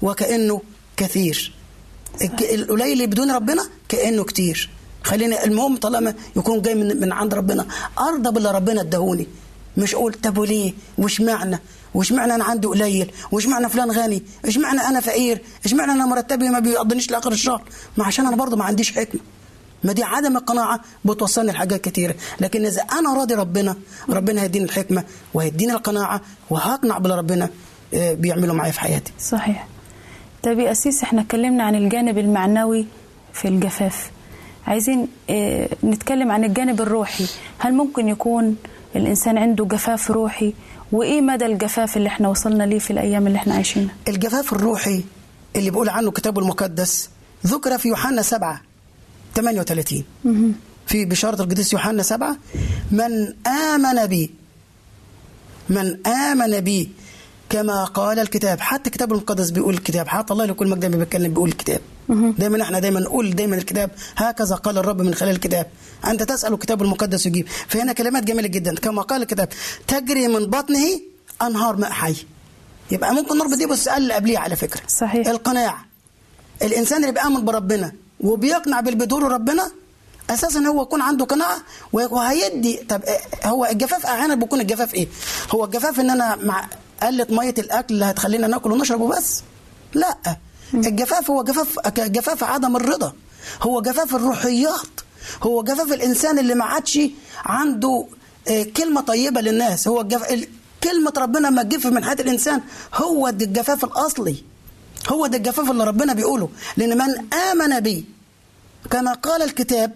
وكأنه 0.02 0.62
كثير. 0.98 1.54
القليل 2.42 3.08
بدون 3.08 3.32
ربنا 3.32 3.64
كأنه 3.90 4.24
كتير. 4.24 4.70
خلينا 5.04 5.44
المهم 5.44 5.78
طالما 5.78 6.14
يكون 6.36 6.62
جاي 6.62 6.76
من, 6.76 7.00
من 7.00 7.12
عند 7.12 7.34
ربنا. 7.34 7.66
أرضى 8.00 8.32
باللي 8.32 8.52
ربنا 8.52 8.82
اداهوني. 8.82 9.28
مش 9.78 9.96
أقول 9.96 10.14
طب 10.14 10.38
وليه؟ 10.38 10.74
وش 10.98 11.22
معنى؟ 11.22 11.60
وش 11.94 12.12
معنى 12.12 12.36
أنا 12.36 12.44
عندي 12.44 12.68
قليل؟ 12.68 13.12
وش 13.32 13.46
معنى 13.46 13.70
فلان 13.70 13.92
غني؟ 13.92 14.24
إيش 14.46 14.58
معنى 14.58 14.82
أنا 14.82 15.00
فقير؟ 15.00 15.42
إيش 15.66 15.74
معنى 15.74 15.92
أنا 15.92 16.06
مرتبي 16.06 16.50
ما 16.50 16.60
بيقضنيش 16.60 17.12
لآخر 17.12 17.32
الشهر؟ 17.32 17.64
ما 17.98 18.06
عشان 18.06 18.28
أنا 18.28 18.36
برضه 18.36 18.58
ما 18.58 18.64
عنديش 18.64 18.92
حكمة. 18.92 19.22
ما 19.86 19.94
دي 19.94 20.04
عدم 20.04 20.38
القناعة 20.38 20.80
بتوصلني 21.06 21.52
لحاجات 21.52 21.82
كتيرة 21.82 22.16
لكن 22.40 22.66
إذا 22.66 22.82
أنا 22.82 23.14
راضي 23.14 23.34
ربنا 23.36 23.76
ربنا 24.10 24.42
هيديني 24.42 24.66
الحكمة 24.66 25.04
وهيديني 25.34 25.74
القناعة 25.74 26.22
وهقنع 26.50 26.98
باللي 26.98 27.18
ربنا 27.18 27.50
آه، 27.94 28.14
بيعمله 28.14 28.54
معايا 28.54 28.72
في 28.72 28.80
حياتي. 28.80 29.14
صحيح. 29.20 29.68
طيب 30.44 30.60
يا 30.60 30.72
أسيس 30.72 31.04
إحنا 31.04 31.22
اتكلمنا 31.22 31.64
عن 31.64 31.76
الجانب 31.76 32.18
المعنوي 32.18 32.86
في 33.34 33.48
الجفاف. 33.48 34.12
عايزين 34.68 35.08
آه 35.30 35.70
نتكلم 35.84 36.32
عن 36.32 36.44
الجانب 36.44 36.82
الروحي. 36.82 37.26
هل 37.60 37.74
ممكن 37.74 38.08
يكون 38.10 38.56
الإنسان 38.96 39.38
عنده 39.38 39.66
جفاف 39.66 40.12
روحي؟ 40.12 40.54
وإيه 40.92 41.22
مدى 41.22 41.46
الجفاف 41.46 41.98
اللي 41.98 42.08
إحنا 42.08 42.30
وصلنا 42.30 42.64
ليه 42.64 42.80
في 42.80 42.92
الأيام 42.92 43.28
اللي 43.28 43.38
إحنا 43.38 43.54
عايشينها؟ 43.54 43.94
الجفاف 44.08 44.54
الروحي 44.54 45.04
اللي 45.56 45.70
بيقول 45.70 45.90
عنه 45.90 46.08
الكتاب 46.08 46.40
المقدس 46.40 47.10
ذكر 47.48 47.78
في 47.78 47.88
يوحنا 47.88 48.22
7 48.22 48.62
38 49.36 50.04
في 50.88 51.06
بشارة 51.06 51.42
القديس 51.42 51.74
يوحنا 51.74 52.04
7 52.04 52.38
من 52.92 53.34
آمن 53.48 54.06
بي 54.06 54.32
من 55.70 56.08
آمن 56.08 56.60
بي 56.60 56.92
كما 57.50 57.84
قال 57.84 58.20
الكتاب. 58.20 58.60
حتى 58.60 58.90
الكتاب 58.90 59.14
المقدس 59.14 59.50
بيقول 59.50 59.74
الكتاب. 59.74 60.08
حتى 60.08 60.34
الله 60.34 60.46
لكل 60.46 60.68
مجد 60.68 60.96
بيتكلم 60.96 61.34
بيقول 61.34 61.50
الكتاب. 61.50 61.82
دايما 62.10 62.62
إحنا 62.62 62.80
دايما 62.80 63.00
نقول 63.00 63.36
دايما 63.36 63.56
الكتاب. 63.56 63.92
هكذا 64.18 64.56
قال 64.56 64.78
الرب 64.78 65.02
من 65.02 65.16
خلال 65.16 65.32
الكتاب. 65.32 65.68
أنت 66.06 66.24
تسأل 66.24 66.54
الكتاب 66.54 66.82
المقدس 66.82 67.26
يجيب. 67.26 67.48
فهنا 67.68 67.94
كلمات 67.94 68.24
جميلة 68.24 68.48
جدا. 68.48 68.76
كما 68.76 69.02
قال 69.02 69.22
الكتاب 69.22 69.50
تجري 69.88 70.28
من 70.28 70.46
بطنه 70.46 71.00
أنهار 71.42 71.76
ماء 71.76 71.92
حي. 71.92 72.16
يبقى 72.92 73.14
ممكن 73.14 73.38
نربط 73.38 73.58
دي 73.58 73.66
بالسؤال 73.66 73.98
اللي 73.98 74.14
قبليه 74.14 74.38
على 74.38 74.56
فكرة. 74.56 74.82
صحيح. 74.88 75.28
القناعه 75.28 75.86
الإنسان 76.62 77.02
اللي 77.02 77.14
بيآمن 77.14 77.46
بربنا 77.46 77.92
وبيقنع 78.20 78.80
بالبدور 78.80 79.24
ربنا 79.32 79.72
أساسا 80.30 80.60
هو 80.60 80.82
يكون 80.82 81.02
عنده 81.02 81.26
قناعة 81.26 81.58
وهيدي 81.94 82.78
طب 82.90 83.02
إيه- 83.04 83.46
هو 83.48 83.66
الجفاف 83.66 84.06
أحيانا 84.06 84.36
بيكون 84.36 84.62
الجفاف 84.62 84.94
إيه؟ 84.94 85.08
هو 85.56 85.66
الجفاف 85.66 86.00
إن 86.00 86.10
أنا 86.10 86.36
مع 86.36 86.68
قلة 87.04 87.28
مية 87.30 87.54
الأكل 87.58 87.94
اللي 87.94 88.06
هتخلينا 88.06 88.48
ناكل 88.48 88.72
ونشرب 88.72 89.02
وبس؟ 89.02 89.42
لأ. 89.94 90.18
الجفاف 90.74 91.32
هو 91.32 91.44
جفاف 91.44 91.80
جفاف 92.00 92.44
عدم 92.44 92.76
الرضا. 92.76 93.14
هو 93.62 93.82
جفاف 93.82 94.16
الروحيات. 94.16 95.00
هو 95.44 95.64
جفاف 95.64 95.92
الإنسان 95.94 96.40
اللي 96.40 96.56
ما 96.56 96.66
عادش 96.66 97.00
عنده 97.46 98.06
آه، 98.48 98.64
كلمة 98.64 99.02
طيبة 99.02 99.42
للناس. 99.42 99.88
هو 99.88 100.02
الجف... 100.02 100.32
ال- 100.32 100.48
كلمة 100.84 101.14
ربنا 101.18 101.50
ما 101.50 101.64
تجف 101.64 101.86
من 101.88 102.04
حياة 102.06 102.18
الإنسان 102.20 102.62
هو 102.94 103.28
الجفاف 103.28 103.84
الأصلي. 103.86 104.44
هو 105.10 105.28
ده 105.28 105.38
الجفاف 105.38 105.72
اللي 105.72 105.84
ربنا 105.84 106.14
بيقوله. 106.14 106.50
لأن 106.78 106.98
من 106.98 107.34
آمن 107.34 107.80
بي 107.80 108.06
كما 108.92 109.14
قال 109.14 109.42
الكتاب 109.42 109.92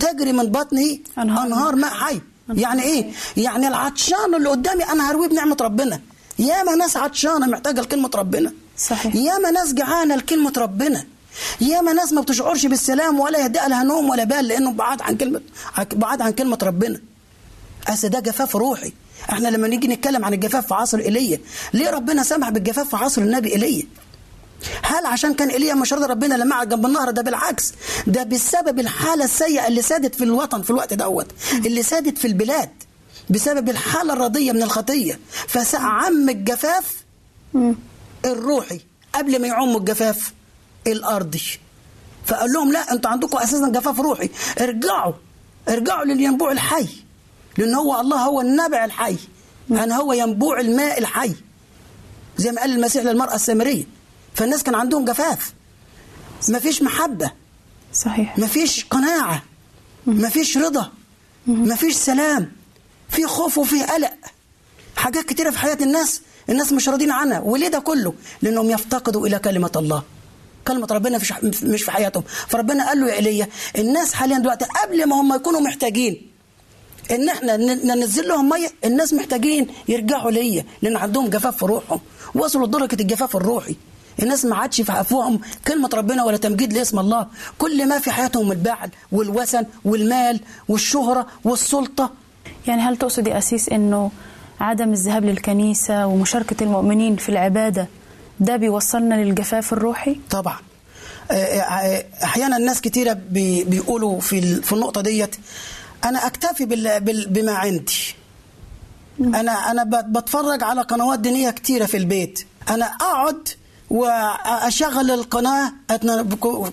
تجري 0.00 0.32
من 0.32 0.46
بطنه 0.46 0.98
أنهار 1.18 1.46
أنهار 1.46 1.76
ماء 1.76 1.90
حي. 1.90 2.20
يعني 2.48 2.82
إيه؟ 2.82 3.12
يعني 3.36 3.68
العطشان 3.68 4.34
اللي 4.36 4.48
قدامي 4.48 4.84
أنا 4.84 5.10
هرويه 5.10 5.28
بنعمة 5.28 5.56
ربنا. 5.60 6.00
ياما 6.38 6.74
ناس 6.74 6.96
عطشانة 6.96 7.46
محتاجة 7.46 7.80
لكلمة 7.80 8.10
ربنا. 8.14 8.52
صحيح. 8.78 9.14
ياما 9.14 9.50
ناس 9.50 9.74
جعانة 9.74 10.16
لكلمة 10.16 10.52
ربنا. 10.56 11.04
ياما 11.60 11.92
ناس 11.92 12.12
ما 12.12 12.20
بتشعرش 12.20 12.66
بالسلام 12.66 13.20
ولا 13.20 13.38
يهدأ 13.38 13.68
لها 13.68 13.82
نوم 13.84 14.08
ولا 14.10 14.24
بال 14.24 14.48
لأنه 14.48 14.72
بعاد 14.72 15.02
عن 15.02 15.16
كلمة 15.16 15.40
بعاد 15.92 16.22
عن 16.22 16.30
كلمة 16.32 16.58
ربنا. 16.62 17.00
أصل 17.88 18.08
ده 18.08 18.20
جفاف 18.20 18.56
روحي. 18.56 18.92
إحنا 19.30 19.48
لما 19.48 19.68
نيجي 19.68 19.88
نتكلم 19.88 20.24
عن 20.24 20.34
الجفاف 20.34 20.66
في 20.66 20.74
عصر 20.74 20.98
إيليا 20.98 21.40
ليه 21.74 21.90
ربنا 21.90 22.22
سمح 22.22 22.50
بالجفاف 22.50 22.88
في 22.88 22.96
عصر 22.96 23.22
النبي 23.22 23.52
إيليا؟ 23.52 23.82
هل 24.82 25.06
عشان 25.06 25.34
كان 25.34 25.48
ايليا 25.48 25.74
مش 25.74 25.92
راضي 25.92 26.06
ربنا 26.06 26.34
لما 26.34 26.56
قعد 26.56 26.68
جنب 26.68 26.86
النهر؟ 26.86 27.10
ده 27.10 27.22
بالعكس. 27.22 27.72
ده 28.06 28.22
بسبب 28.22 28.78
الحالة 28.78 29.24
السيئة 29.24 29.68
اللي 29.68 29.82
سادت 29.82 30.14
في 30.14 30.24
الوطن 30.24 30.62
في 30.62 30.70
الوقت 30.70 30.94
دوت. 30.94 31.26
اللي 31.52 31.82
سادت 31.82 32.18
في 32.18 32.26
البلاد 32.26 32.70
بسبب 33.30 33.68
الحالة 33.68 34.12
الرضية 34.12 34.52
من 34.52 34.62
الخطية. 34.62 35.18
فعم 35.48 36.28
الجفاف 36.28 37.04
الروحي 38.24 38.80
قبل 39.14 39.40
ما 39.40 39.48
يعم 39.48 39.76
الجفاف 39.76 40.32
الأرضي. 40.86 41.42
فقال 42.26 42.52
لهم 42.52 42.72
لا 42.72 42.92
أنتوا 42.92 43.10
عندكم 43.10 43.38
أساسا 43.38 43.68
جفاف 43.68 44.00
روحي. 44.00 44.30
ارجعوا. 44.60 45.12
ارجعوا 45.68 46.04
للينبوع 46.04 46.52
الحي. 46.52 46.88
لأن 47.58 47.74
هو 47.74 48.00
الله 48.00 48.16
هو 48.16 48.40
النبع 48.40 48.84
الحي. 48.84 49.16
يعني 49.70 49.94
هو 49.94 50.12
ينبوع 50.12 50.60
الماء 50.60 50.98
الحي. 50.98 51.32
زي 52.36 52.52
ما 52.52 52.60
قال 52.60 52.72
المسيح 52.72 53.04
للمرأة 53.04 53.34
السامرية. 53.34 53.84
فالناس 54.34 54.62
كان 54.62 54.74
عندهم 54.74 55.04
جفاف. 55.04 55.52
مفيش 56.48 56.82
محبة. 56.82 57.32
صحيح. 57.94 58.38
مفيش 58.38 58.84
قناعة. 58.84 59.42
مفيش 60.06 60.58
رضا. 60.58 60.92
مفيش 61.46 61.94
سلام. 61.94 62.52
في 63.08 63.26
خوف 63.26 63.58
وفي 63.58 63.82
قلق. 63.82 64.12
حاجات 64.96 65.24
كتيرة 65.24 65.50
في 65.50 65.58
حياة 65.58 65.78
الناس 65.82 66.20
الناس 66.48 66.72
مش 66.72 66.88
راضيين 66.88 67.10
عنها. 67.10 67.40
وليه 67.40 67.68
ده 67.68 67.78
كله؟ 67.78 68.14
لأنهم 68.42 68.70
يفتقدوا 68.70 69.26
إلى 69.26 69.38
كلمة 69.38 69.70
الله. 69.76 70.02
كلمة 70.68 70.86
ربنا 70.90 71.18
مش 71.62 71.82
في 71.82 71.90
حياتهم. 71.90 72.24
فربنا 72.48 72.88
قال 72.88 73.00
له 73.00 73.08
يا 73.08 73.14
إيليا 73.14 73.48
الناس 73.78 74.12
حاليا 74.14 74.38
دلوقتي 74.38 74.64
قبل 74.64 75.06
ما 75.08 75.20
هم 75.20 75.34
يكونوا 75.34 75.60
محتاجين 75.60 76.30
إن 77.10 77.28
إحنا 77.28 77.56
ننزل 77.56 78.28
لهم 78.28 78.48
مية 78.48 78.68
الناس 78.84 79.14
محتاجين 79.14 79.66
يرجعوا 79.88 80.30
ليا. 80.30 80.64
لأن 80.82 80.96
عندهم 80.96 81.28
جفاف 81.28 81.56
في 81.56 81.64
روحهم. 81.64 82.00
وصلوا 82.34 82.66
لدرجة 82.66 82.96
الجفاف 83.00 83.36
الروحي. 83.36 83.76
الناس 84.22 84.44
ما 84.44 84.56
عادش 84.56 84.80
في 84.80 84.92
افواههم 85.00 85.40
كلمة 85.68 85.90
ربنا 85.94 86.24
ولا 86.24 86.36
تمجيد 86.36 86.72
لاسم 86.72 86.98
الله. 86.98 87.26
كل 87.58 87.88
ما 87.88 87.98
في 87.98 88.10
حياتهم 88.10 88.52
البعل 88.52 88.90
والوثن 89.12 89.64
والمال 89.84 90.40
والشهرة 90.68 91.26
والسلطة. 91.44 92.10
يعني 92.66 92.82
هل 92.82 92.96
تقصد 92.96 93.26
يا 93.26 93.38
أسيس 93.38 93.68
أنه 93.68 94.10
عدم 94.60 94.92
الذهاب 94.92 95.24
للكنيسة 95.24 96.06
ومشاركة 96.06 96.64
المؤمنين 96.64 97.16
في 97.16 97.28
العبادة 97.28 97.88
ده 98.40 98.56
بيوصلنا 98.56 99.14
للجفاف 99.14 99.72
الروحي؟ 99.72 100.16
طبعا. 100.30 100.56
آه، 101.30 101.34
آه، 101.34 102.04
أحيانا 102.24 102.58
ناس 102.58 102.80
كتيرة 102.80 103.12
بي- 103.12 103.64
بيقولوا 103.64 104.20
في 104.20 104.62
في 104.62 104.72
النقطة 104.72 105.00
ديت 105.00 105.36
أنا 106.04 106.26
أكتفي 106.26 106.64
بال- 106.64 107.00
بال- 107.00 107.28
بما 107.28 107.52
عندي. 107.52 108.14
أنا 109.20 109.70
أنا 109.70 109.84
ب- 109.84 110.12
بتفرج 110.18 110.62
على 110.62 110.80
قنوات 110.82 111.18
دينية 111.18 111.50
كتيرة 111.50 111.86
في 111.86 111.96
البيت. 111.96 112.46
أنا 112.70 112.84
أقعد 112.86 113.48
وأشغل 113.92 115.10
القناة 115.10 115.72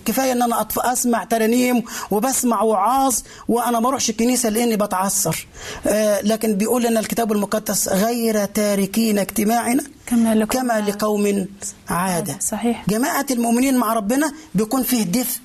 كفاية 0.04 0.32
إن 0.32 0.42
أنا 0.42 0.66
أسمع 0.78 1.24
ترانيم 1.24 1.82
وبسمع 2.10 2.62
وعاظ 2.62 3.16
وأنا 3.48 3.80
ما 3.80 3.88
أروحش 3.88 4.10
الكنيسة 4.10 4.48
لأني 4.48 4.76
بتعثر 4.76 5.46
آه، 5.86 6.20
لكن 6.20 6.54
بيقول 6.54 6.82
لنا 6.82 7.00
الكتاب 7.00 7.32
المقدس 7.32 7.88
غير 7.88 8.44
تاركين 8.44 9.18
اجتماعنا 9.18 9.82
كما 10.06 10.34
لقوم 10.34 10.62
كما. 10.62 10.80
لقوم 10.80 11.46
عادة 11.88 12.38
صحيح. 12.40 12.84
جماعة 12.88 13.26
المؤمنين 13.30 13.76
مع 13.76 13.92
ربنا 13.94 14.32
بيكون 14.54 14.82
فيه 14.82 15.02
دفء 15.02 15.40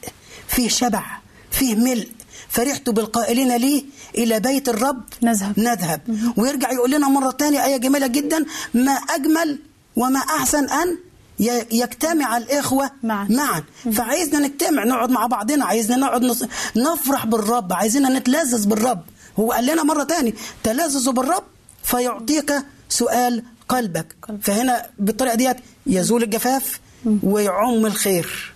فيه 0.47 0.69
شبع 0.69 1.03
فيه 1.51 1.75
ملء 1.75 2.07
فرحت 2.49 2.89
بالقائلين 2.89 3.55
لي 3.57 3.85
إلى 4.17 4.39
بيت 4.39 4.69
الرب 4.69 5.01
نذهب. 5.23 5.59
نذهب 5.59 6.01
ويرجع 6.37 6.71
يقول 6.71 6.91
لنا 6.91 7.07
مرة 7.09 7.31
تانية 7.31 7.65
آية 7.65 7.77
جميلة 7.77 8.07
جدا 8.07 8.45
ما 8.73 8.91
أجمل 8.91 9.59
وما 9.95 10.19
أحسن 10.19 10.69
أن 10.69 10.97
يجتمع 11.39 12.37
الإخوة 12.37 12.91
معا. 13.03 13.27
معا. 13.29 13.63
فعايزنا 13.93 14.47
نجتمع 14.47 14.83
نقعد 14.83 15.09
مع 15.09 15.25
بعضنا. 15.25 15.65
عايزنا 15.65 15.95
نقعد 15.95 16.23
نص... 16.23 16.43
نفرح 16.75 17.25
بالرب. 17.25 17.73
عايزين 17.73 18.03
نتلذذ 18.13 18.67
بالرب. 18.67 19.01
هو 19.39 19.51
قال 19.51 19.65
لنا 19.65 19.83
مرة 19.83 20.03
تاني 20.03 20.35
تلذذوا 20.63 21.13
بالرب 21.13 21.43
فيعطيك 21.83 22.53
سؤال 22.89 23.43
قلبك. 23.69 24.15
قلبك. 24.27 24.43
فهنا 24.43 24.85
بالطريقة 24.99 25.35
ديت 25.35 25.57
يزول 25.87 26.23
الجفاف 26.23 26.79
ويعم 27.23 27.85
الخير. 27.85 28.53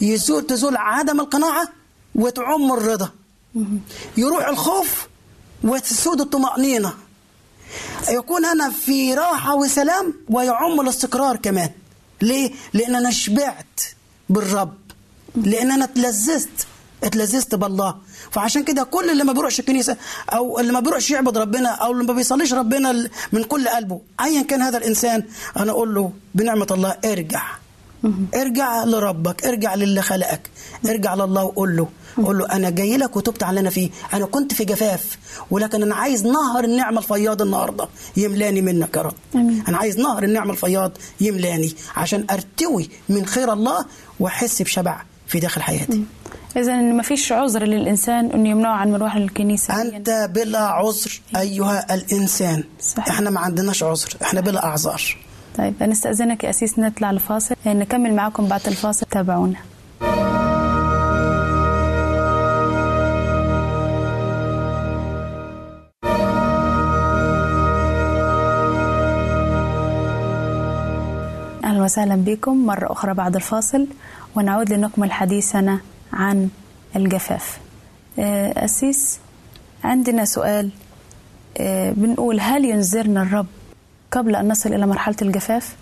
يزول 0.00 0.46
تزول 0.46 0.76
عدم 0.76 1.20
القناعة 1.20 1.68
وتعم 2.14 2.72
الرضا. 2.72 3.10
يروح 4.16 4.48
الخوف 4.48 5.06
وتسود 5.64 6.20
الطمأنينة. 6.20 6.92
يكون 8.08 8.44
أنا 8.44 8.70
في 8.70 9.14
راحة 9.14 9.54
وسلام 9.54 10.14
ويعم 10.30 10.80
الاستقرار 10.80 11.36
كمان. 11.36 11.70
ليه؟ 12.24 12.50
لأن 12.72 12.94
أنا 12.94 13.10
شبعت 13.10 13.80
بالرب. 14.28 14.74
لأن 15.36 15.70
أنا 15.70 15.84
اتلذذت. 15.84 16.66
اتلذذت 17.04 17.54
بالله. 17.54 17.94
فعشان 18.30 18.64
كده 18.64 18.82
كل 18.82 19.10
اللي 19.10 19.24
ما 19.24 19.32
بيروحش 19.32 19.60
الكنيسة 19.60 19.96
أو 20.32 20.60
اللي 20.60 20.72
ما 20.72 20.80
بيروحش 20.80 21.10
يعبد 21.10 21.38
ربنا 21.38 21.68
أو 21.68 21.92
اللي 21.92 22.04
ما 22.04 22.12
بيصليش 22.12 22.54
ربنا 22.54 23.08
من 23.32 23.42
كل 23.44 23.68
قلبه 23.68 24.00
أيا 24.20 24.42
كان 24.42 24.62
هذا 24.62 24.78
الإنسان 24.78 25.24
أنا 25.56 25.70
أقول 25.72 25.94
له 25.94 26.12
بنعمة 26.34 26.66
الله 26.70 26.96
ارجع. 27.04 27.42
ارجع 28.34 28.84
لربك 28.84 29.46
ارجع 29.46 29.74
للي 29.74 30.02
خلقك 30.02 30.50
ارجع 30.86 31.14
لله 31.14 31.44
وقول 31.44 31.76
له 31.76 31.88
قول 32.16 32.38
له 32.38 32.46
أنا 32.52 32.70
جاي 32.70 32.96
لك 32.96 33.16
وتبت 33.16 33.42
على 33.42 33.50
اللي 33.50 33.60
أنا 33.60 33.70
فيه. 33.70 33.90
أنا 34.14 34.26
كنت 34.26 34.54
في 34.54 34.64
جفاف 34.64 35.18
ولكن 35.50 35.82
أنا 35.82 35.94
عايز 35.94 36.26
نهر 36.26 36.64
النعمة 36.64 36.98
الفياض 36.98 37.42
النهارده. 37.42 37.88
يملاني 38.16 38.60
منك 38.60 38.96
يا 38.96 39.02
رب. 39.02 39.14
أنا 39.68 39.78
عايز 39.78 39.98
نهر 39.98 40.22
النعمة 40.22 40.52
الفياض 40.52 40.92
يملاني 41.20 41.74
عشان 41.96 42.26
أرتوي 42.30 42.90
من 43.08 43.26
خير 43.26 43.52
الله 43.52 43.84
وأحس 44.20 44.62
بشبع 44.62 45.02
في 45.26 45.40
داخل 45.40 45.62
حياتي. 45.62 46.04
إذا 46.56 46.76
ما 46.76 47.02
فيش 47.02 47.32
عذر 47.32 47.64
للإنسان 47.64 48.30
أنه 48.30 48.48
يمنعه 48.48 48.76
عن 48.76 48.92
مروح 48.92 49.16
للكنيسة 49.16 49.82
أنت 49.82 50.30
بلا 50.34 50.60
عذر 50.60 51.20
أيها 51.36 51.94
الإنسان. 51.94 52.64
صحيح. 52.80 53.08
إحنا 53.08 53.30
ما 53.30 53.40
عندناش 53.40 53.82
عذر. 53.82 54.08
إحنا 54.22 54.40
بلا 54.40 54.64
أعذار. 54.64 55.02
طيب 55.58 55.82
نستأذنك 55.82 56.44
يا 56.44 56.50
أسيس 56.50 56.78
نطلع 56.78 57.12
لفاصل 57.12 57.54
نكمل 57.66 58.14
معكم 58.14 58.46
بعد 58.46 58.60
الفاصل. 58.66 59.06
تابعونا. 59.10 59.58
وسهلا 71.84 72.16
بكم 72.16 72.66
مرة 72.66 72.92
أخرى 72.92 73.14
بعد 73.14 73.34
الفاصل 73.36 73.86
ونعود 74.36 74.72
لنكمل 74.72 75.12
حديثنا 75.12 75.80
عن 76.12 76.48
الجفاف. 76.96 77.58
آه، 78.18 78.64
أسيس 78.64 79.18
عندنا 79.84 80.24
سؤال. 80.24 80.70
آه، 81.58 81.90
بنقول 81.92 82.40
هل 82.40 82.64
ينذرنا 82.64 83.22
الرب 83.22 83.46
قبل 84.10 84.36
أن 84.36 84.48
نصل 84.48 84.74
إلى 84.74 84.86
مرحلة 84.86 85.16
الجفاف 85.22 85.76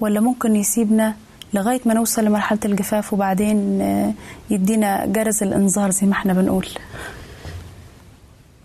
ولا 0.00 0.20
ممكن 0.20 0.56
يسيبنا 0.56 1.14
لغاية 1.54 1.80
ما 1.86 1.94
نوصل 1.94 2.24
لمرحلة 2.24 2.58
الجفاف 2.64 3.12
وبعدين 3.12 3.80
آه، 3.80 4.12
يدينا 4.50 5.06
جرس 5.06 5.42
الإنذار 5.42 5.90
زي 5.90 6.06
ما 6.06 6.12
إحنا 6.12 6.32
بنقول؟ 6.32 6.66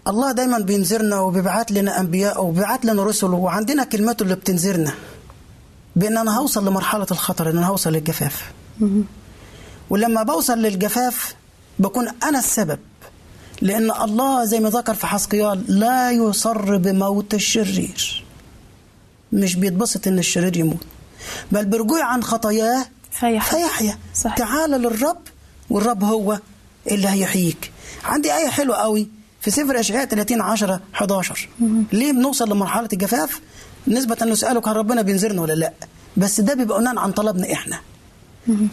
الله 0.07 0.31
دايما 0.31 0.59
بينذرنا 0.59 1.19
وبيبعت 1.19 1.71
لنا 1.71 1.99
أنبياء 1.99 2.45
وبيبعت 2.45 2.85
لنا 2.85 3.03
رسل 3.03 3.27
وعندنا 3.27 3.83
كلمته 3.83 4.23
اللي 4.23 4.35
بتنذرنا. 4.35 4.91
بأن 5.99 6.17
أنا 6.17 6.37
هوصل 6.37 6.67
لمرحلة 6.67 7.07
الخطر 7.11 7.49
إن 7.49 7.57
أنا 7.57 7.67
هوصل 7.67 7.91
للجفاف. 7.91 8.51
ولما 9.89 10.23
بوصل 10.23 10.57
للجفاف 10.57 11.35
بكون 11.79 12.07
أنا 12.23 12.39
السبب 12.39 12.79
لأن 13.61 13.91
الله 13.91 14.45
زي 14.45 14.59
ما 14.59 14.69
ذكر 14.69 14.93
في 14.93 15.07
حسقيال 15.07 15.63
لا 15.67 16.11
يصر 16.11 16.77
بموت 16.77 17.33
الشرير. 17.33 18.23
مش 19.33 19.55
بيتبسط 19.55 20.07
إن 20.07 20.19
الشرير 20.19 20.57
يموت. 20.57 20.85
بل 21.51 21.65
برجوع 21.65 22.03
عن 22.05 22.23
خطاياه 22.23 22.85
فيحيا. 23.11 23.97
تعال 24.37 24.71
للرب 24.71 25.21
والرب 25.69 26.03
هو 26.03 26.39
اللي 26.91 27.09
هيحييك. 27.09 27.71
عندي 28.05 28.33
آية 28.35 28.47
حلوة 28.49 28.75
قوي 28.75 29.07
في 29.41 29.51
سفر 29.51 29.79
أشعياء 29.79 30.05
30 30.05 30.41
10 30.41 30.81
11 30.95 31.49
ليه 31.93 32.11
بنوصل 32.11 32.49
لمرحلة 32.49 32.89
الجفاف؟ 32.93 33.41
نسبة 33.87 34.33
سألوا 34.35 34.61
كان 34.61 34.73
ربنا 34.73 35.01
بينذرنا 35.01 35.41
ولا 35.41 35.53
لا. 35.53 35.73
بس 36.17 36.41
ده 36.41 36.53
بيبقى 36.53 36.79
بناء 36.79 36.97
عن 36.97 37.11
طلبنا 37.11 37.53
إحنا. 37.53 37.79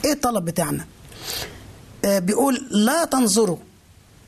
إيه 0.05 0.13
الطلب 0.13 0.45
بتاعنا؟ 0.45 0.87
آه 2.05 2.19
بيقول 2.19 2.69
لا 2.71 3.05
تنظروا 3.05 3.57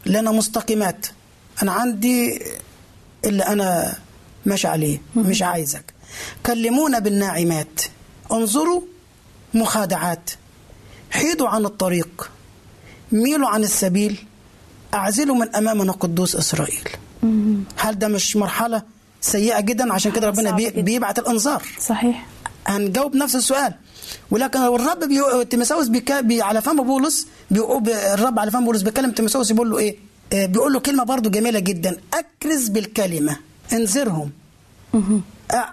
لنا 0.07 0.31
مستقيمات. 0.31 1.07
أنا 1.63 1.73
عندي 1.73 2.43
اللي 3.25 3.43
أنا 3.43 3.99
ماشي 4.47 4.69
عليه 4.69 5.01
مش 5.17 5.43
عايزك. 5.43 5.95
كلمونا 6.47 6.99
بالناعمات. 6.99 7.81
انظروا 8.33 8.83
مخادعات. 9.55 10.31
حيدوا 11.11 11.49
عن 11.49 11.65
الطريق. 11.65 12.31
ميلوا 13.13 13.49
عن 13.49 13.63
السبيل. 13.63 14.25
أعزلوا 14.95 15.37
من 15.37 15.57
امامنا 15.57 15.93
قدوس 15.93 16.37
إسرائيل. 16.37 16.89
هل 17.77 17.99
ده 17.99 18.09
مش 18.09 18.37
مرحلة 18.37 18.83
سيئة 19.21 19.61
جدا. 19.61 19.93
عشان 19.93 20.13
كده 20.13 20.27
ربنا 20.27 20.51
بي. 20.51 20.71
بيبعت 20.71 21.19
الإنذار. 21.19 21.63
صحيح. 21.81 22.27
هنجاوب 22.67 23.17
نفس 23.17 23.37
السؤال. 23.37 23.75
ولكن 24.31 24.59
الرب 24.59 25.05
بيو... 25.05 25.43
تيموثاوس 25.43 25.89
بيكا... 25.89 26.21
بي... 26.21 26.43
على 26.43 26.63
فم 26.63 26.83
بولس 26.83 27.27
بيقول. 27.51 27.91
الرب 27.91 28.39
على 28.39 28.51
فم 28.51 28.65
بولس 28.65 28.83
بيكلم 28.83 29.11
تيموثاوس 29.11 29.51
يقول 29.51 29.71
له 29.71 29.79
إيه؟ 29.79 29.97
آه 30.33 30.47
بيقول 30.47 30.73
له 30.73 30.81
كلمة 30.81 31.05
برضو 31.05 31.31
جميلة 31.31 31.59
جدا. 31.59 31.97
أكرز 32.15 32.69
بالكلمة. 32.69 33.37
انذرهم. 33.73 34.31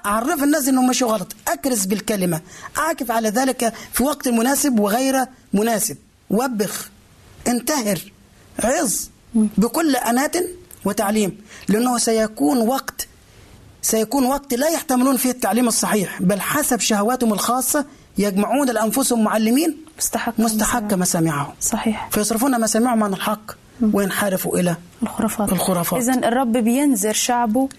اعرف 0.06 0.44
الناس 0.44 0.68
إنهم 0.68 0.88
مشوا 0.90 1.12
غلط. 1.12 1.36
أكرز 1.48 1.86
بالكلمة. 1.86 2.42
أعكف 2.78 3.12
على 3.12 3.30
ذلك 3.30 3.74
في 3.94 4.04
وقت 4.04 4.28
مناسب 4.28 4.80
وغير 4.80 5.26
مناسب. 5.54 5.98
وبخ. 6.30 6.90
انتهر. 7.48 8.00
عظ. 8.64 8.96
بكل 9.34 9.96
اناه 9.96 10.32
وتعليم. 10.86 11.42
لأنه 11.68 11.98
سيكون 11.98 12.58
وقت 12.58 13.08
سيكون 13.86 14.26
وقت 14.26 14.54
لا 14.54 14.68
يحتملون 14.70 15.18
فيه 15.18 15.30
التعليم 15.32 15.68
الصحيح 15.68 16.22
بل 16.22 16.42
حسب 16.42 16.80
شهواتهم 16.80 17.34
الخاصة 17.34 17.86
يجمعون 18.18 18.70
لأنفسهم 18.70 19.24
معلمين 19.24 19.78
مستحق 19.98 20.34
مستحق 20.40 20.94
مسامعهم. 20.94 21.54
صحيح. 21.62 22.10
فيصرفون 22.12 22.62
مسامعهم 22.62 23.04
عن 23.04 23.14
الحق 23.14 23.52
وينحرفوا 23.94 24.60
إلى 24.60 24.76
الخرافات. 25.04 25.52
الخرافات. 25.52 26.02
اذا 26.02 26.14
الرب 26.28 26.52
بينذر 26.52 27.14
شعبه 27.14 27.70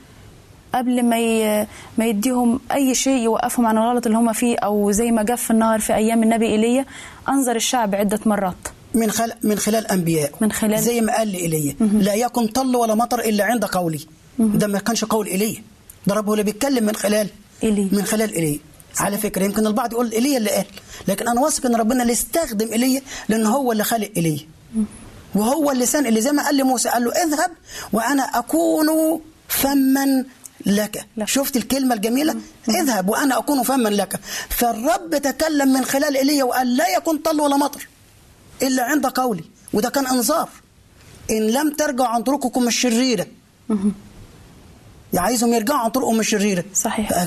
قبل 0.74 1.02
ما 1.04 1.18
ي... 1.18 1.66
ما 1.98 2.06
يديهم 2.06 2.60
أي 2.72 2.94
شيء 2.94 3.22
يوقفهم 3.22 3.66
عن 3.66 3.78
الغلط 3.78 4.06
اللي 4.06 4.18
هم 4.18 4.32
فيه 4.32 4.56
أو 4.58 4.90
زي 4.90 5.10
ما 5.10 5.22
جف 5.22 5.50
النهر 5.50 5.78
في 5.78 5.94
أيام 5.94 6.22
النبي 6.22 6.46
إيليا 6.46 6.84
أنذر 7.28 7.56
الشعب 7.56 7.94
عدة 7.94 8.20
مرات. 8.26 8.54
من 8.94 9.10
خلال 9.10 9.32
من 9.42 9.58
خلال 9.58 9.86
أنبياء. 9.86 10.32
من 10.40 10.52
خلال- 10.52 10.80
زي 10.82 11.00
ما 11.00 11.16
قال 11.16 11.28
لإيليا 11.32 11.76
لا 11.80 12.14
يكن 12.14 12.46
طل 12.46 12.76
ولا 12.76 12.94
مطر 12.94 13.20
إلا 13.20 13.44
عند 13.44 13.64
قولي. 13.64 14.00
ده 14.38 14.66
ما 14.66 14.78
كانش 14.78 15.04
قول 15.04 15.26
إيليا. 15.26 15.62
ده 16.06 16.14
رب 16.14 16.26
هو 16.26 16.32
اللي 16.34 16.44
بيتكلم 16.44 16.84
من 16.84 16.96
خلال 16.96 17.28
إيليا. 17.62 17.88
من 17.92 18.04
خلال 18.04 18.32
إيليا 18.34 18.58
على 18.98 19.18
فكرة 19.18 19.44
يمكن 19.44 19.66
البعض 19.66 19.92
يقول 19.92 20.12
إيليا 20.12 20.38
اللي 20.38 20.50
قال. 20.50 20.66
لكن 21.08 21.28
أنا 21.28 21.40
واثق 21.40 21.66
إن 21.66 21.76
ربنا 21.76 22.02
اللي 22.02 22.12
استخدم 22.12 22.72
إيليا 22.72 23.02
لأن 23.28 23.46
هو 23.46 23.72
اللي 23.72 23.84
خلق 23.84 24.10
إيليا 24.16 24.46
وهو 25.34 25.70
اللسان 25.70 26.06
اللي 26.06 26.20
زي 26.20 26.32
ما 26.32 26.44
قال 26.44 26.56
لموسى 26.56 26.88
قال 26.88 27.04
له 27.04 27.12
اذهب 27.12 27.50
وأنا 27.92 28.22
أكون 28.22 29.20
فما 29.48 30.24
لك. 30.66 31.06
لك. 31.16 31.28
شفت 31.28 31.56
الكلمة 31.56 31.94
الجميلة؟ 31.94 32.36
اذهب 32.68 33.08
وأنا 33.08 33.38
أكون 33.38 33.62
فما 33.62 33.88
لك. 33.88 34.20
فالرب 34.48 35.16
تكلم 35.22 35.72
من 35.72 35.84
خلال 35.84 36.16
إيليا 36.16 36.44
وقال 36.44 36.76
لا 36.76 36.88
يكون 36.96 37.18
طل 37.18 37.40
ولا 37.40 37.56
مطر 37.56 37.88
إلا 38.62 38.82
عند 38.82 39.06
قولي. 39.06 39.44
وده 39.72 39.88
كان 39.88 40.06
إنذار. 40.06 40.48
إن 41.30 41.46
لم 41.46 41.70
ترجعوا 41.70 42.08
عن 42.08 42.22
طرقكم 42.22 42.68
الشريرة. 42.68 43.26
عايزهم 45.18 45.54
يرجعوا 45.54 45.78
عن 45.78 45.90
طرقهم 45.90 46.20
الشريرة. 46.20 46.64
صحيح. 46.74 47.24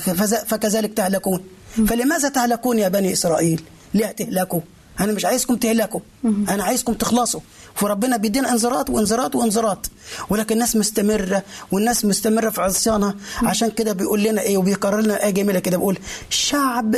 فكذلك 0.47 0.93
تهلكون. 0.93 1.43
فلماذا 1.87 2.29
تهلكون 2.29 2.79
يا 2.79 2.87
بني 2.87 3.13
إسرائيل؟ 3.13 3.63
ليه 3.93 4.05
تهلكوا؟ 4.05 4.61
أنا 4.99 5.11
مش 5.13 5.25
عايزكم 5.25 5.55
تهلكوا. 5.55 5.99
أنا 6.25 6.63
عايزكم 6.63 6.93
تخلصوا. 6.93 7.39
فربنا 7.75 8.17
بيدينا 8.17 8.51
انذارات 8.51 8.89
وانذارات 8.89 9.35
وانذارات. 9.35 9.87
ولكن 10.29 10.53
الناس 10.53 10.75
مستمرة 10.75 11.43
والناس 11.71 12.05
مستمرة 12.05 12.49
في 12.49 12.61
عصيانها. 12.61 13.15
عشان 13.43 13.69
كده 13.69 13.93
بيقول 13.93 14.23
لنا 14.23 14.41
إيه 14.41 14.57
وبيكرر 14.57 15.01
لنا 15.01 15.23
آية 15.25 15.29
جميلة 15.29 15.59
كده. 15.59 15.77
بيقول 15.77 15.99
شعب 16.29 16.95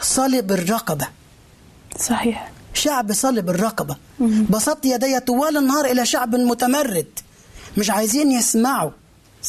صلب 0.00 0.52
الرقبة. 0.52 1.08
صحيح. 1.98 2.52
شعب 2.74 3.12
صلب 3.12 3.50
الرقبة. 3.50 3.96
بسطت 4.50 4.84
يدي 4.84 5.20
طوال 5.20 5.56
النهار 5.56 5.84
إلى 5.84 6.06
شعب 6.06 6.34
متمرد. 6.34 7.06
مش 7.76 7.90
عايزين 7.90 8.32
يسمعوا. 8.32 8.90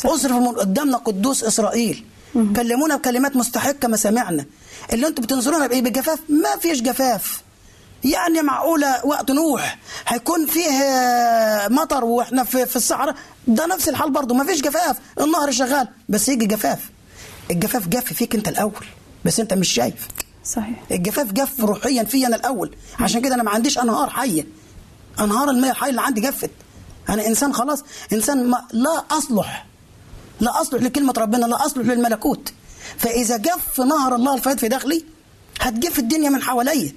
أصرف 0.05 0.31
من 0.31 0.47
قدامنا 0.47 0.97
قدوس 0.97 1.43
إسرائيل. 1.43 2.05
كلمونا 2.33 2.95
بكلمات 2.95 3.35
مستحقة 3.35 3.87
مسامعنا 3.87 4.45
اللي 4.93 5.07
أنتوا 5.07 5.23
بتنظرونا 5.23 5.67
بإيه؟ 5.67 5.81
بجفاف؟ 5.81 6.19
ما 6.29 6.57
فيش 6.61 6.81
جفاف. 6.81 7.41
يعني 8.03 8.41
معقولة 8.41 9.05
وقت 9.05 9.31
نوح. 9.31 9.77
هيكون 10.07 10.45
فيه 10.45 10.71
مطر 11.69 12.05
وإحنا 12.05 12.43
في, 12.43 12.65
في 12.65 12.75
الصحراء؟ 12.75 13.15
ده 13.47 13.65
نفس 13.65 13.89
الحال 13.89 14.11
برضه. 14.11 14.35
ما 14.35 14.43
فيش 14.45 14.61
جفاف. 14.61 14.97
النهر 15.21 15.51
شغال. 15.51 15.87
بس 16.09 16.29
يجي 16.29 16.45
جفاف. 16.45 16.89
الجفاف 17.51 17.87
جف 17.87 18.13
فيك 18.13 18.35
انت 18.35 18.47
الأول. 18.47 18.85
بس 19.25 19.39
انت 19.39 19.53
مش 19.53 19.69
شايف. 19.69 20.07
صحيح. 20.45 20.83
الجفاف 20.91 21.31
جف 21.33 21.59
روحيا 21.59 22.03
فيا 22.03 22.27
أنا 22.27 22.35
الأول. 22.35 22.75
عشان 22.99 23.21
كده 23.21 23.35
أنا 23.35 23.43
ما 23.43 23.51
عنديش 23.51 23.79
أنهار 23.79 24.09
حية. 24.09 24.45
أنهار 25.19 25.49
المياه 25.49 25.71
الحية 25.71 25.89
اللي 25.89 26.01
عندي 26.01 26.21
جفت. 26.21 26.51
أنا 27.09 27.27
إنسان 27.27 27.53
خلاص. 27.53 27.83
إنسان 28.13 28.49
ما 28.49 28.65
لا 28.71 29.03
أصلح. 29.11 29.65
لا 30.39 30.61
أصلح 30.61 30.83
لكلمة 30.83 31.13
ربنا 31.17 31.45
لا 31.45 31.65
أصلح 31.65 31.85
للملكوت. 31.85 32.53
فإذا 32.97 33.37
جف 33.37 33.79
نهر 33.79 34.15
الله 34.15 34.35
الفيض 34.35 34.57
في 34.57 34.67
داخلي 34.67 35.03
هتجف 35.61 35.99
الدنيا 35.99 36.29
من 36.29 36.41
حواليا. 36.41 36.91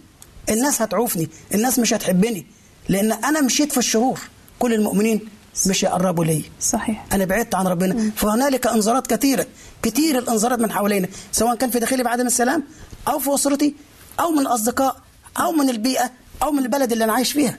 الناس 0.51 0.83
هتعوفني 0.83 1.29
الناس 1.55 1.79
مش 1.79 1.95
هتحبني. 1.95 2.47
لأن 2.89 3.13
أنا 3.13 3.41
مشيت 3.41 3.73
في 3.73 3.79
الشرور 3.79 4.21
كل 4.59 4.75
المؤمنين 4.75 5.21
مش 5.67 5.83
يقربوا 5.83 6.25
لي 6.25 6.45
صحيح. 6.61 7.05
أنا 7.13 7.25
بعدت 7.25 7.55
عن 7.55 7.67
ربنا. 7.67 8.11
فهنالك 8.17 8.67
انذارات 8.67 9.07
كثيرة. 9.07 9.47
كثير 9.83 10.19
الانذارات 10.19 10.59
من 10.59 10.73
حوالينا. 10.73 11.09
سواء 11.33 11.55
كان 11.55 11.71
في 11.71 11.79
داخلي 11.79 12.03
بعدم 12.03 12.27
السلام 12.27 12.63
أو 13.09 13.19
في 13.19 13.35
أسرتي 13.35 13.75
أو 14.21 14.31
من 14.31 14.41
الاصدقاء 14.41 14.97
أو 15.41 15.53
من 15.53 15.71
البيئة 15.71 16.11
أو 16.43 16.53
من 16.53 16.63
البلد 16.63 16.93
اللي 16.93 17.05
أنا 17.05 17.13
عايش 17.13 17.33
فيها. 17.33 17.57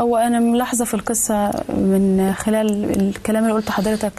هو 0.00 0.16
أنا 0.16 0.40
ملاحظة 0.40 0.84
في 0.84 0.94
القصة 0.94 1.50
من 1.68 2.34
خلال 2.38 3.00
الكلام 3.00 3.42
اللي 3.42 3.54
قلته 3.54 3.72
حضرتك. 3.72 4.12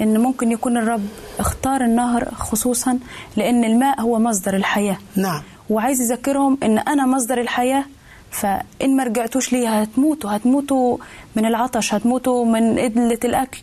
إن 0.00 0.18
ممكن 0.20 0.52
يكون 0.52 0.76
الرب 0.76 1.02
اختار 1.38 1.80
النهر 1.80 2.34
خصوصا 2.34 2.98
لأن 3.36 3.64
الماء 3.64 4.00
هو 4.00 4.18
مصدر 4.18 4.56
الحياة. 4.56 4.96
نعم. 5.16 5.42
وعايز 5.70 6.00
يذكرهم 6.00 6.58
إن 6.62 6.78
أنا 6.78 7.06
مصدر 7.06 7.40
الحياة 7.40 7.84
فإن 8.30 8.96
ما 8.96 9.04
رجعتوش 9.04 9.52
ليها 9.52 9.82
هتموتوا 9.82 10.36
هتموتوا 10.36 10.96
من 11.36 11.46
العطش 11.46 11.94
هتموتوا 11.94 12.44
من 12.44 12.78
قله 12.78 13.18
الأكل. 13.24 13.60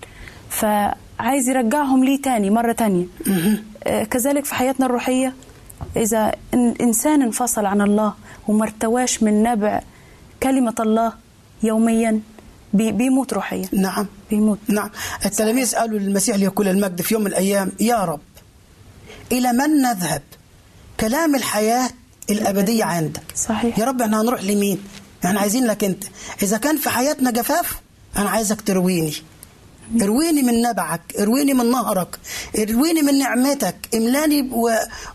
فعايز 0.50 1.50
يرجعهم 1.50 2.04
ليه 2.04 2.22
تاني 2.22 2.50
مرة 2.50 2.72
تانية. 2.72 3.06
آه، 3.84 4.04
كذلك 4.04 4.46
في 4.46 4.56
حياتنا 4.56 4.86
الروحية 4.86 5.34
إذا 5.98 6.32
إن 6.54 6.74
إنسان 6.82 7.22
انفصل 7.22 7.66
عن 7.66 7.82
الله 7.82 8.14
وما 8.48 8.64
ارتواش 8.64 9.24
من 9.24 9.44
نبع 9.44 9.82
كلمة 10.44 10.76
الله 10.80 11.14
يوميا 11.64 12.20
بيموت 12.74 13.34
روحيا. 13.34 13.70
نعم. 13.74 14.08
بيموت. 14.30 14.60
نعم. 14.68 14.90
التلاميذ 15.26 15.76
قالوا 15.76 16.00
للمسيح 16.00 16.36
ليكون 16.36 16.68
المجد 16.68 17.02
في 17.02 17.14
يوم 17.14 17.24
من 17.24 17.28
الأيام 17.28 17.72
يا 17.80 18.06
رب 18.06 18.20
إلى 19.32 19.54
من 19.54 19.82
نذهب؟ 19.82 20.22
كلام 21.00 21.36
الحياة 21.36 21.90
الأبدية 22.30 22.84
عندك. 22.84 23.24
صحيح. 23.36 23.80
يا 23.80 23.86
رب 23.86 24.02
إحنا 24.02 24.22
هنروح 24.22 24.44
لمين؟ 24.44 24.84
إحنا 25.26 25.40
عايزين 25.40 25.66
لك 25.68 25.84
أنت. 25.84 26.04
إذا 26.44 26.58
كان 26.58 26.78
في 26.78 26.90
حياتنا 26.90 27.32
جفاف 27.32 27.82
أنا 28.18 28.30
عايزك 28.30 28.62
ترويني. 28.62 29.14
ارويني 30.02 30.42
من 30.42 30.62
نبعك 30.62 31.02
ارويني 31.20 31.54
من 31.54 31.72
نهرك 31.72 32.20
ارويني 32.60 33.02
من 33.02 33.18
نعمتك 33.18 33.76
املاني 33.96 34.42
ب... 34.42 34.54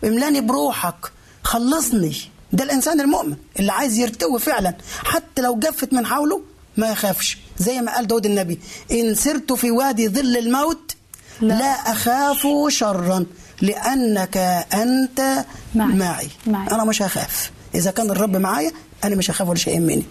املاني 0.03 0.41
بروحك. 0.41 1.11
خلصني. 1.43 2.15
ده 2.53 2.63
الإنسان 2.63 3.01
المؤمن 3.01 3.35
اللي 3.59 3.71
عايز 3.71 3.97
يرتوي 3.97 4.39
فعلا 4.39 4.73
حتى 5.03 5.41
لو 5.41 5.55
جفت 5.59 5.93
من 5.93 6.05
حوله 6.05 6.41
ما 6.77 6.91
يخافش. 6.91 7.37
زي 7.57 7.81
ما 7.81 7.95
قال 7.95 8.07
داود 8.07 8.25
النبي 8.25 8.59
إن 8.91 9.15
سرت 9.15 9.53
في 9.53 9.71
وادي 9.71 10.09
ظل 10.09 10.37
الموت 10.37 10.95
لا, 11.41 11.47
لا 11.53 11.65
أخاف 11.91 12.47
شرا 12.67 13.25
لأنك 13.61 14.37
أنت 14.73 15.45
معي. 15.75 15.93
معي. 15.95 16.27
معي. 16.47 16.67
أنا 16.71 16.83
مش 16.83 17.01
هخاف. 17.01 17.51
إذا 17.75 17.91
كان 17.91 18.11
الرب 18.11 18.37
معايا 18.37 18.71
أنا 19.03 19.15
مش 19.15 19.31
هخاف 19.31 19.49
ولا 19.49 19.57
شيء 19.57 19.73
يهمني 19.75 20.03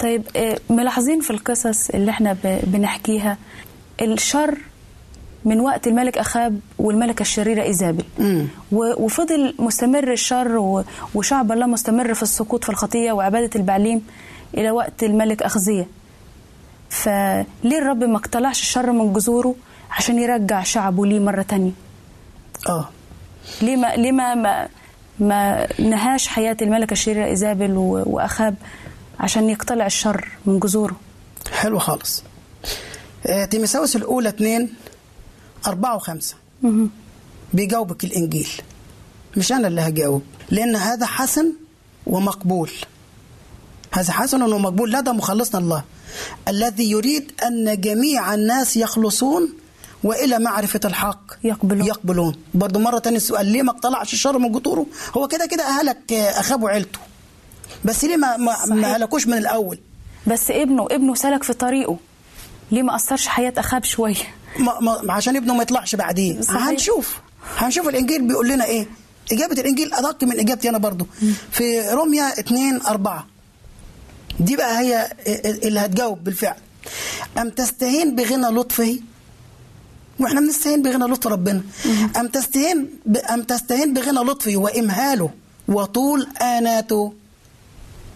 طيب 0.00 0.22
آه، 0.36 0.58
ملاحظين 0.70 1.20
في 1.20 1.30
القصص 1.30 1.90
اللي 1.90 2.10
إحنا 2.10 2.36
بنحكيها 2.44 3.38
الشر 4.02 4.58
من 5.44 5.60
وقت 5.60 5.86
الملك 5.86 6.18
أخاب 6.18 6.60
والملكة 6.78 7.22
الشريرة 7.22 7.62
إيزابل 7.62 8.04
وفضل 8.72 9.54
مستمر 9.58 10.12
الشر 10.12 10.82
وشعب 11.14 11.52
الله 11.52 11.66
مستمر 11.66 12.14
في 12.14 12.22
السقوط 12.22 12.64
في 12.64 12.70
الخطية 12.70 13.12
وعبادة 13.12 13.50
البعليم. 13.56 14.02
إلى 14.54 14.70
وقت 14.70 15.02
الملك 15.02 15.42
أخزية. 15.42 15.86
فليه 16.90 17.78
الرب 17.78 18.04
ما 18.04 18.16
اقتلعش 18.16 18.60
الشر 18.60 18.92
من 18.92 19.12
جذوره 19.12 19.54
عشان 19.90 20.18
يرجع 20.18 20.62
شعبه 20.62 21.06
ليه 21.06 21.20
مرة 21.20 21.42
تانية؟ 21.42 21.70
آه. 22.68 22.88
ليه 23.62 23.76
ما 23.76 23.96
ليه 23.96 24.12
ما 24.12 24.34
ما, 24.34 24.68
ما 25.18 25.66
نهاش 25.80 26.28
حياة 26.28 26.56
الملكه 26.62 26.92
الشريره 26.92 27.24
إيزابل 27.26 27.76
و- 27.76 28.02
وأخاب 28.06 28.54
عشان 29.20 29.50
يقتلع 29.50 29.86
الشر 29.86 30.28
من 30.46 30.58
جذوره؟ 30.58 30.96
حلو 31.52 31.78
خالص. 31.78 32.22
آه، 33.26 33.44
تيمساوس 33.44 33.96
الأولى 33.96 34.28
اتنين 34.28 34.74
أربعة 35.66 35.96
وخمسة. 35.96 36.34
بيجاوبك 37.52 38.04
الإنجيل. 38.04 38.48
مش 39.36 39.52
أنا 39.52 39.68
اللي 39.68 39.80
هجاوب 39.80 40.22
لأن 40.50 40.76
هذا 40.76 41.06
حسن 41.06 41.52
ومقبول. 42.06 42.70
هذا 43.94 44.12
حسن 44.12 44.42
ومقبول 44.42 44.92
لدى 44.92 45.10
مخلصنا 45.10 45.60
الله. 45.60 45.82
الذي 46.48 46.90
يريد 46.90 47.32
أن 47.46 47.80
جميع 47.80 48.34
الناس 48.34 48.76
يخلصون 48.76 49.52
وإلى 50.04 50.38
معرفة 50.38 50.80
الحق 50.84 51.20
يقبلون. 51.44 51.86
يقبلون. 51.86 52.34
برضو 52.54 52.78
مرة 52.78 52.98
تانية 52.98 53.16
السؤال 53.16 53.46
ليه 53.46 53.62
ما 53.62 53.70
اقتلعش 53.70 54.12
الشر 54.12 54.38
من 54.38 54.52
جذوره 54.52 54.86
هو 55.16 55.28
كده 55.28 55.46
كده 55.46 55.62
أهلك 55.64 56.12
آه، 56.12 56.40
أخاب 56.40 56.62
وعيلته 56.62 56.98
بس 57.84 58.04
ليه 58.04 58.16
ما, 58.16 58.36
ما, 58.36 58.56
ما. 58.66 58.96
هلكوش 58.96 59.26
من 59.26 59.38
الأول؟ 59.38 59.78
بس 60.26 60.50
ابنه 60.50 60.86
ابنه 60.90 61.14
سلك 61.14 61.42
في 61.42 61.52
طريقه. 61.52 61.96
ليه 62.72 62.82
ما 62.82 62.96
أثرش 62.96 63.26
حياة 63.26 63.52
أخاب 63.58 63.84
شوية؟ 63.84 64.14
ما 64.58 64.80
ما 65.02 65.12
عشان 65.12 65.36
ابنه 65.36 65.54
ما 65.54 65.62
يطلعش 65.62 65.94
بعديه 65.94 66.40
صحيح. 66.40 66.62
هنشوف. 66.68 67.18
هنشوف 67.56 67.88
الإنجيل 67.88 68.22
بيقول 68.28 68.48
لنا 68.48 68.64
إيه. 68.64 68.86
إجابة 69.32 69.52
الإنجيل 69.60 69.94
أدق 69.94 70.24
من 70.24 70.38
إجابتي 70.38 70.68
أنا 70.68 70.78
برضو. 70.78 71.06
في 71.52 71.88
روميا 71.90 72.38
2 72.40 72.80
4 72.86 73.26
دي 74.40 74.56
بقى 74.56 74.78
هي 74.78 75.12
اللي 75.64 75.80
هتجاوب 75.80 76.24
بالفعل. 76.24 76.56
أم 77.38 77.50
تستهين 77.50 78.16
بغنى 78.16 78.46
لطفه؟ 78.46 79.00
وإحنا 80.20 80.40
بنستهين 80.40 80.82
بغنى 80.82 81.04
لطف 81.04 81.26
ربنا. 81.26 81.62
أم 82.16 82.28
تستهين 82.28 82.90
ب... 83.06 83.16
أم 83.16 83.42
تستهين 83.42 83.94
بغنى 83.94 84.18
لطفه 84.30 84.56
وإمهاله 84.56 85.30
وطول 85.68 86.26
آناته؟ 86.42 87.12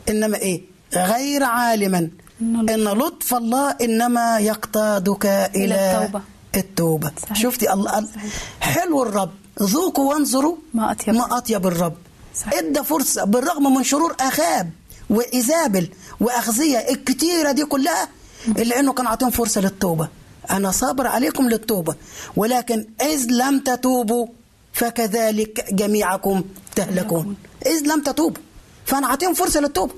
إنما 0.08 0.36
إيه؟ 0.38 0.62
غير 0.94 1.44
عالما. 1.44 2.08
إن 2.40 2.84
لطف. 2.84 3.34
الله 3.34 3.70
إنما 3.70 4.38
يقتادك 4.38 5.26
إلى 5.56 5.74
التوبة. 6.04 6.22
التوبة. 6.54 7.10
صحيح. 7.22 7.36
شفتي؟ 7.38 7.72
الله 7.72 7.98
الله- 7.98 8.08
حلو 8.60 9.02
الرب. 9.02 9.30
ذوقوا 9.62 10.14
وانظروا. 10.14 10.56
ما 10.74 10.92
أطيب. 10.92 11.14
ما 11.14 11.38
أطيب 11.38 11.66
الرب. 11.66 11.94
صحيح. 12.34 12.54
إدى 12.54 12.84
فرصة 12.84 13.24
بالرغم 13.24 13.74
من 13.74 13.84
شرور 13.84 14.16
آخاب 14.20 14.70
وايزابل 15.10 15.88
واخزيه 16.20 16.78
الكتيره 16.78 17.52
دي 17.52 17.64
كلها 17.64 18.08
إلا 18.48 18.80
إنه 18.80 18.92
كان 18.92 19.06
عاطيهم 19.06 19.30
فرصة 19.30 19.60
للتوبة. 19.60 20.08
أنا 20.50 20.70
صابر 20.70 21.06
عليكم 21.06 21.48
للتوبة 21.48 21.94
ولكن 22.36 22.86
إذ 23.00 23.26
لم 23.30 23.58
تتوبوا 23.58 24.26
فكذلك 24.72 25.64
جميعكم 25.72 26.44
تهلكون. 26.76 27.36
إذ 27.66 27.80
لم 27.86 28.02
تتوبوا 28.02 28.42
فأنا 28.86 29.06
عاطيهم 29.06 29.34
فرصة 29.34 29.60
للتوبة. 29.60 29.94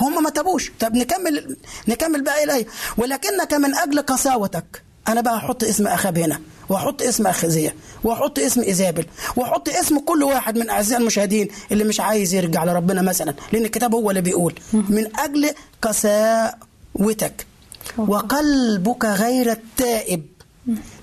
هم 0.00 0.22
ما 0.22 0.30
تابوش. 0.30 0.72
طب 0.80 0.94
نكمل 0.94 1.56
نكمل 1.88 2.22
بقى 2.22 2.44
الايه 2.44 2.66
ولكنك 2.96 3.54
من 3.54 3.74
أجل 3.74 4.02
قساوتك. 4.02 4.82
أنا 5.08 5.20
بقى 5.20 5.36
أحط 5.36 5.64
اسم 5.64 5.86
اخاب 5.86 6.18
هنا. 6.18 6.40
واحط 6.70 7.02
اسم 7.02 7.26
اخزيه 7.26 7.74
واحط 8.04 8.38
اسم 8.38 8.60
إيزابل 8.60 9.06
واحط 9.36 9.68
اسم 9.68 9.98
كل 9.98 10.22
واحد 10.22 10.58
من 10.58 10.70
أعزائي 10.70 11.00
المشاهدين 11.00 11.48
اللي 11.72 11.84
مش 11.84 12.00
عايز 12.00 12.34
يرجع 12.34 12.64
لربنا 12.64 13.02
مثلا 13.02 13.34
لأن 13.52 13.64
الكتاب 13.64 13.94
هو 13.94 14.10
اللي 14.10 14.20
بيقول 14.20 14.54
من 14.72 15.16
أجل 15.18 15.50
قساوتك 15.82 17.46
وقلبك 17.98 19.04
غير 19.04 19.50
التائب. 19.52 20.26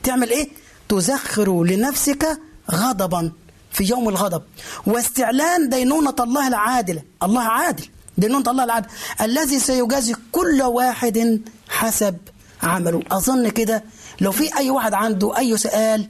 تعمل 0.04 0.30
إيه؟ 0.30 0.48
تزخر 0.90 1.64
لنفسك 1.64 2.40
غضبا 2.72 3.32
في 3.72 3.84
يوم 3.84 4.10
الغضب. 4.10 4.42
واستعلان 4.88 5.70
دينونة 5.70 6.16
الله 6.20 6.48
العادلة. 6.48 7.02
الله 7.24 7.42
عادل. 7.42 7.86
دينونة 8.18 8.52
الله 8.52 8.64
العادل 8.64 8.88
الذي 9.22 9.60
سيجازي 9.60 10.16
كل 10.32 10.62
واحد 10.62 11.42
حسب 11.70 12.18
عمله. 12.64 13.02
أظن 13.12 13.50
كده 13.50 13.84
لو 14.22 14.32
في 14.32 14.58
أي 14.58 14.70
واحد 14.70 14.94
عنده 14.94 15.38
أي 15.38 15.58
سؤال 15.58 16.10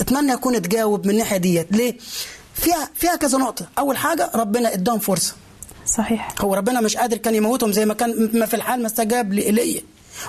أتمنى 0.00 0.32
يكون 0.32 0.54
اتجاوب 0.54 1.06
من 1.06 1.10
الناحية 1.12 1.36
ديت. 1.36 1.66
ليه؟ 1.72 1.96
فيها 2.54 2.88
فيها 2.94 3.16
كذا 3.16 3.38
نقطة. 3.38 3.66
أول 3.78 3.96
حاجة 3.96 4.30
ربنا 4.34 4.74
اداهم 4.74 4.98
فرصة. 4.98 5.34
صحيح. 5.86 6.34
هو 6.40 6.54
ربنا 6.54 6.80
مش 6.80 6.96
قادر 6.96 7.16
كان 7.16 7.34
يموتهم 7.34 7.72
زي 7.72 7.86
ما 7.86 7.94
كان 7.94 8.30
ما 8.34 8.46
في 8.46 8.54
الحال 8.54 8.80
ما 8.80 8.86
استجاب 8.86 9.32
لإيليا 9.32 9.82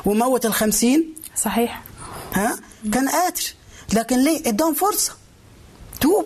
وموت 0.06 0.45
الخمسين. 0.45 1.13
صحيح. 1.36 1.82
ها؟ 2.34 2.60
كان 2.93 3.10
قادر. 3.10 3.43
لكن 3.93 4.19
ليه؟ 4.23 4.39
اداهم 4.49 4.73
فرصة. 4.73 5.12
توب. 6.02 6.25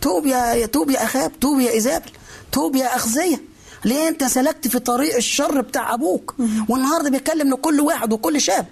توب 0.00 0.26
يا 0.26 0.54
يا- 0.54 0.66
توب 0.66 0.90
يا 0.90 1.04
أخاب 1.04 1.40
توب 1.40 1.60
يا 1.60 1.70
ايزابل 1.70 2.10
توب 2.52 2.76
يا 2.76 2.96
أخزية. 2.96 3.42
ليه؟ 3.84 4.08
أنت 4.08 4.24
سلكت 4.24 4.68
في 4.68 4.78
طريق 4.78 5.16
الشر 5.16 5.60
بتاع 5.60 5.94
أبوك. 5.94 6.34
والنهاردة 6.68 7.10
بيتكلم 7.10 7.50
لكل 7.54 7.80
واحد 7.80 8.12
وكل 8.12 8.40
شاب. 8.40 8.66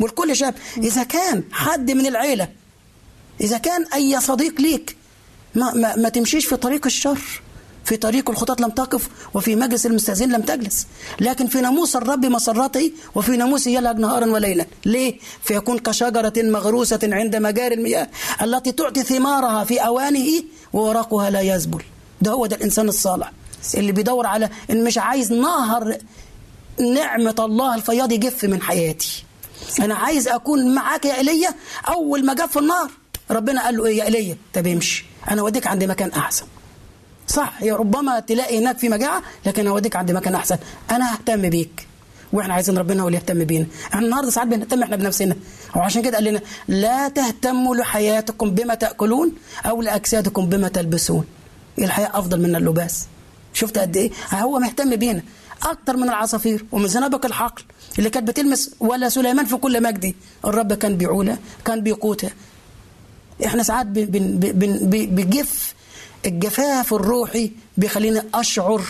والكل 0.00 0.36
شاب. 0.36 0.54
إذا 0.78 1.02
كان 1.02 1.42
حد 1.52 1.90
من 1.90 2.06
العيلة 2.06 2.48
إذا 3.40 3.58
كان 3.58 3.84
أي 3.94 4.20
صديق 4.20 4.60
ليك 4.60 4.96
ما, 5.54 5.74
ما, 5.74 5.96
ما 5.96 6.08
تمشيش 6.08 6.46
في 6.46 6.56
طريق 6.56 6.86
الشر 6.86 7.18
في 7.84 7.96
طريق 7.96 8.30
الخطاة 8.30 8.56
لم 8.64 8.70
تقف 8.70 9.08
وفي 9.34 9.56
مجلس 9.56 9.86
المستاذين 9.86 10.32
لم 10.32 10.42
تجلس. 10.42 10.86
لكن 11.20 11.46
في 11.46 11.60
ناموس 11.60 11.96
الرب 11.96 12.26
مسرته 12.26 12.92
وفي 13.14 13.36
ناموسه 13.36 13.70
يلهج 13.70 13.98
نهارا 13.98 14.26
وليلا. 14.26 14.66
ليه؟ 14.84 15.18
فيكون 15.44 15.78
كشجرة 15.78 16.32
مغروسة 16.36 16.98
عند 17.02 17.36
مجاري 17.36 17.74
المياه 17.74 18.08
التي 18.42 18.72
تعطي 18.72 19.02
ثمارها 19.02 19.64
في 19.64 19.78
أوانه 19.78 20.42
وورقها 20.72 21.30
لا 21.30 21.40
يذبل 21.40 21.82
ده 22.22 22.30
هو 22.30 22.46
ده 22.46 22.56
الإنسان 22.56 22.88
الصالح. 22.88 23.32
اللي 23.74 23.92
بيدور 23.92 24.26
على 24.26 24.50
إن 24.70 24.84
مش 24.84 24.98
عايز 24.98 25.32
نهر 25.32 25.98
نعمة 26.94 27.34
الله 27.38 27.74
الفياض 27.74 28.12
يجف 28.12 28.44
من 28.44 28.62
حياتي. 28.62 29.24
أنا 29.80 29.94
عايز 29.94 30.28
أكون 30.28 30.74
معاك 30.74 31.04
يا 31.04 31.14
إيليا 31.18 31.54
أول 31.88 32.26
ما 32.26 32.34
جف 32.34 32.58
النار. 32.58 32.90
ربنا 33.30 33.64
قال 33.64 33.76
له 33.76 33.86
إيه 33.86 33.98
يا 33.98 34.04
إيليا؟ 34.04 34.36
طب 34.54 34.66
امشي. 34.66 35.04
أنا 35.30 35.40
أوديك 35.40 35.66
عند 35.66 35.84
مكان 35.84 36.10
أحسن. 36.10 36.46
صح 37.28 37.62
يا 37.62 37.76
ربما 37.76 38.20
تلاقي 38.20 38.58
هناك 38.58 38.78
في 38.78 38.88
مجاعة 38.88 39.22
لكن 39.46 39.66
أوديك 39.66 39.96
عند 39.96 40.10
مكان 40.10 40.34
أحسن. 40.34 40.56
أنا 40.90 41.14
ههتم 41.14 41.50
بيك. 41.50 41.86
وإحنا 42.32 42.54
عايزين 42.54 42.78
ربنا 42.78 43.02
هو 43.02 43.06
اللي 43.06 43.18
يهتم 43.18 43.44
بينا. 43.44 43.66
إحنا 43.94 44.06
النهارده 44.06 44.30
ساعات 44.30 44.48
بنهتم 44.48 44.82
إحنا 44.82 44.96
بنفسنا. 44.96 45.36
وعشان 45.76 46.02
كده 46.02 46.16
قال 46.16 46.24
لنا 46.24 46.40
لا 46.68 47.08
تهتموا 47.08 47.76
لحياتكم 47.76 48.50
بما 48.50 48.74
تأكلون 48.74 49.32
أو 49.66 49.82
لأجسادكم 49.82 50.46
بما 50.46 50.68
تلبسون. 50.68 51.24
الحياة 51.78 52.10
أفضل 52.14 52.40
من 52.40 52.56
اللباس؟ 52.56 53.06
شفت 53.52 53.78
قد 53.78 53.96
إيه؟ 53.96 54.10
هو 54.32 54.58
مهتم 54.58 54.96
بينا. 54.96 55.22
أكتر 55.62 55.96
من 55.96 56.08
العصافير 56.08 56.64
ومن 56.72 56.88
زنابق 56.88 57.26
الحقل. 57.26 57.62
اللي 57.98 58.10
كانت 58.10 58.28
بتلمس 58.28 58.70
ولا 58.80 59.08
سليمان 59.08 59.46
في 59.46 59.56
كل 59.56 59.82
مجدي 59.82 60.16
الرب 60.44 60.72
كان 60.72 60.96
بيعولها 60.96 61.38
كان 61.64 61.80
بيقوتها 61.82 62.30
إحنا 63.46 63.62
ساعات 63.62 63.86
بن 63.86 64.36
بن 64.38 64.78
بجف 65.14 65.74
الجفاف 66.26 66.94
الروحي 66.94 67.50
بيخليني 67.76 68.22
أشعر 68.34 68.82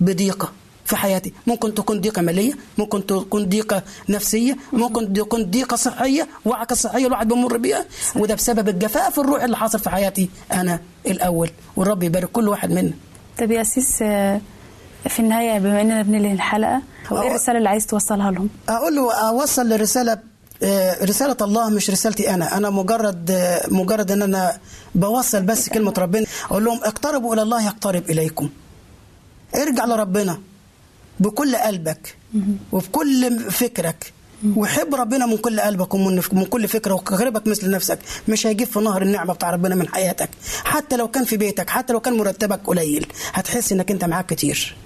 بضيقة 0.00 0.52
في 0.84 0.96
حياتي. 0.96 1.32
ممكن 1.46 1.74
تكون 1.74 2.00
ضيقة 2.00 2.22
مالية 2.22 2.52
ممكن 2.78 3.06
تكون 3.06 3.44
ضيقة 3.48 3.82
نفسية 4.08 4.56
ممكن 4.72 5.12
تكون 5.12 5.44
ضيقة 5.50 5.76
صحية 5.76 6.28
وعكة 6.44 6.74
صحية 6.74 7.06
الواحد 7.06 7.28
بيمر 7.28 7.56
بيها. 7.56 7.84
وده 8.16 8.34
بسبب 8.34 8.68
الجفاف 8.68 9.20
الروحي 9.20 9.44
اللي 9.44 9.56
حاصل 9.56 9.78
في 9.78 9.90
حياتي 9.90 10.30
أنا 10.52 10.80
الأول. 11.06 11.50
والرب 11.76 12.02
يبارك 12.02 12.28
كل 12.32 12.48
واحد 12.48 12.70
منا. 12.72 12.92
طب 13.38 13.50
يا 13.50 13.60
أسيس 13.60 13.98
آه، 14.02 14.40
في 15.08 15.20
النهاية 15.20 15.58
بما 15.58 15.80
إننا 15.80 16.02
بننهي 16.02 16.32
الحلقة 16.32 16.82
هو 17.12 17.22
إيه 17.22 17.28
الرسالة 17.28 17.58
اللي 17.58 17.68
عايز 17.68 17.86
توصلها 17.86 18.30
لهم؟ 18.30 18.48
أقول 18.68 18.96
له 18.96 19.14
أوصل 19.14 19.68
لرساله 19.68 20.18
آه، 20.62 21.04
رسالة 21.04 21.36
الله 21.40 21.68
مش 21.70 21.90
رسالتي 21.90 22.34
أنا. 22.34 22.56
أنا 22.56 22.70
مجرد 22.70 23.30
آه، 23.30 23.66
مجرد 23.68 24.10
إن 24.10 24.22
أنا 24.22 24.58
بوصل 24.94 25.42
بس 25.42 25.68
كلمة 25.68 25.94
ربنا. 25.98 26.26
أقول 26.50 26.64
لهم 26.64 26.78
اقتربوا 26.84 27.34
إلى 27.34 27.42
الله 27.42 27.66
يقترب 27.66 28.10
إليكم. 28.10 28.48
ارجع 29.54 29.84
لربنا 29.84 30.38
بكل 31.20 31.56
قلبك 31.56 32.16
وبكل 32.72 33.40
فكرك. 33.50 34.12
وحب 34.56 34.94
ربنا 34.94 35.26
من 35.26 35.36
كل 35.36 35.60
قلبك 35.60 35.94
ومن 35.94 36.22
من 36.32 36.44
كل 36.44 36.68
فكرة 36.68 36.94
وقربك 36.94 37.46
مثل 37.46 37.70
نفسك. 37.70 37.98
مش 38.28 38.46
هيجيب 38.46 38.66
في 38.68 38.78
نهر 38.80 39.02
النعمة 39.02 39.34
بتاع 39.34 39.50
ربنا 39.50 39.74
من 39.74 39.88
حياتك. 39.88 40.30
حتى 40.64 40.96
لو 40.96 41.08
كان 41.08 41.24
في 41.24 41.36
بيتك 41.36 41.70
حتى 41.70 41.92
لو 41.92 42.00
كان 42.00 42.16
مرتبك 42.16 42.60
قليل 42.64 43.06
هتحس 43.32 43.72
إنك 43.72 43.90
أنت 43.90 44.04
معاك 44.04 44.26
كتير. 44.26 44.76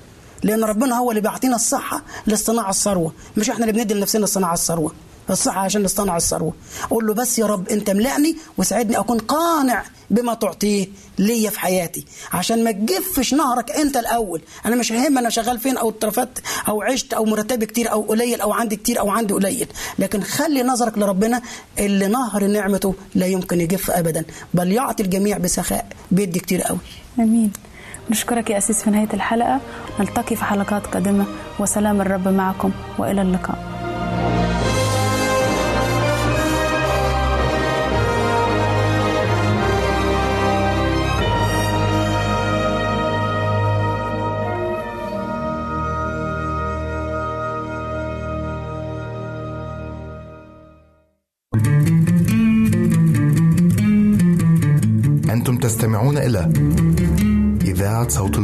لأن 0.42 0.64
ربنا 0.64 0.98
هو 0.98 1.10
اللي 1.10 1.20
بيعطينا 1.20 1.56
الصحة 1.56 2.02
لاصطناع 2.26 2.70
الثروه 2.70 3.12
مش 3.36 3.50
إحنا 3.50 3.66
اللي 3.66 3.80
بندي 3.80 3.94
لنفسنا 3.94 4.26
صناعه 4.26 4.54
الثروه 4.54 4.92
الصحة 5.30 5.60
عشان 5.60 5.82
نصطنع 5.82 6.16
الثروة 6.16 6.52
أقول 6.84 7.06
له 7.06 7.14
بس 7.14 7.38
يا 7.38 7.46
رب 7.46 7.68
أنت 7.68 7.90
ملعني 7.90 8.36
وساعدني 8.58 8.98
أكون 8.98 9.18
قانع 9.18 9.84
بما 10.10 10.34
تعطيه 10.34 10.88
ليا 11.18 11.50
في 11.50 11.60
حياتي. 11.60 12.04
عشان 12.32 12.64
ما 12.64 12.72
تجفش 12.72 13.34
نهرك 13.34 13.70
أنت 13.70 13.96
الأول. 13.96 14.42
أنا 14.66 14.76
مش 14.76 14.92
ههم 14.92 15.18
أنا 15.18 15.30
شغال 15.30 15.58
فين 15.58 15.76
أو 15.76 15.90
اترفدت 15.90 16.38
أو 16.68 16.82
عشت 16.82 17.12
أو 17.12 17.24
مرتبي 17.24 17.66
كتير 17.66 17.92
أو 17.92 18.02
قليل 18.02 18.40
أو 18.40 18.52
عندي 18.52 18.76
كتير 18.76 19.00
أو 19.00 19.10
عندي 19.10 19.34
قليل. 19.34 19.68
لكن 19.98 20.22
خلي 20.22 20.62
نظرك 20.62 20.98
لربنا 20.98 21.42
اللي 21.78 22.06
نهر 22.06 22.46
نعمته 22.46 22.94
لا 23.14 23.26
يمكن 23.26 23.60
يجف 23.60 23.90
أبدا. 23.90 24.24
بل 24.54 24.72
يعطي 24.72 25.02
الجميع 25.02 25.38
بسخاء. 25.38 25.86
بيدي 26.10 26.40
كتير 26.40 26.62
قوي. 26.62 26.78
آمين. 27.18 27.52
نشكرك 28.10 28.50
يا 28.50 28.58
أسيس 28.58 28.82
في 28.82 28.90
نهاية 28.90 29.08
الحلقة. 29.14 29.60
نلتقي 30.00 30.36
في 30.36 30.44
حلقات 30.44 30.86
قادمة. 30.86 31.24
وسلام 31.58 32.00
الرب 32.00 32.28
معكم 32.28 32.70
وإلى 32.98 33.22
اللقاء. 33.22 33.70
أنتم 55.30 55.56
تستمعون 55.56 56.18
إلى 56.18 56.52
إذاعة 57.80 58.08
صوت 58.08 58.38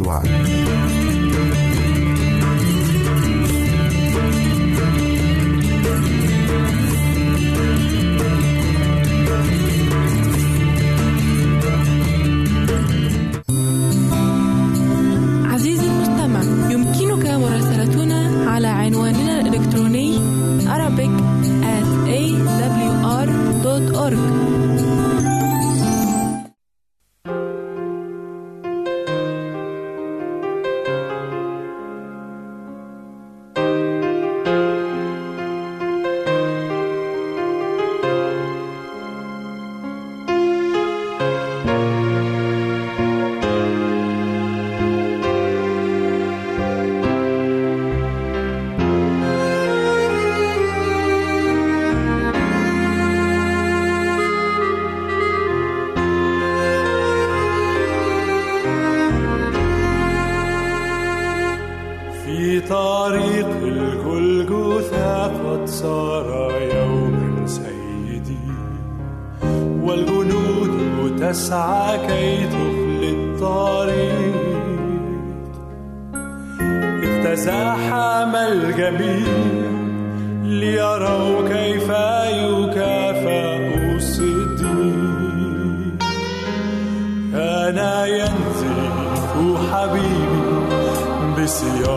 see 91.57 91.79
you. 91.79 91.96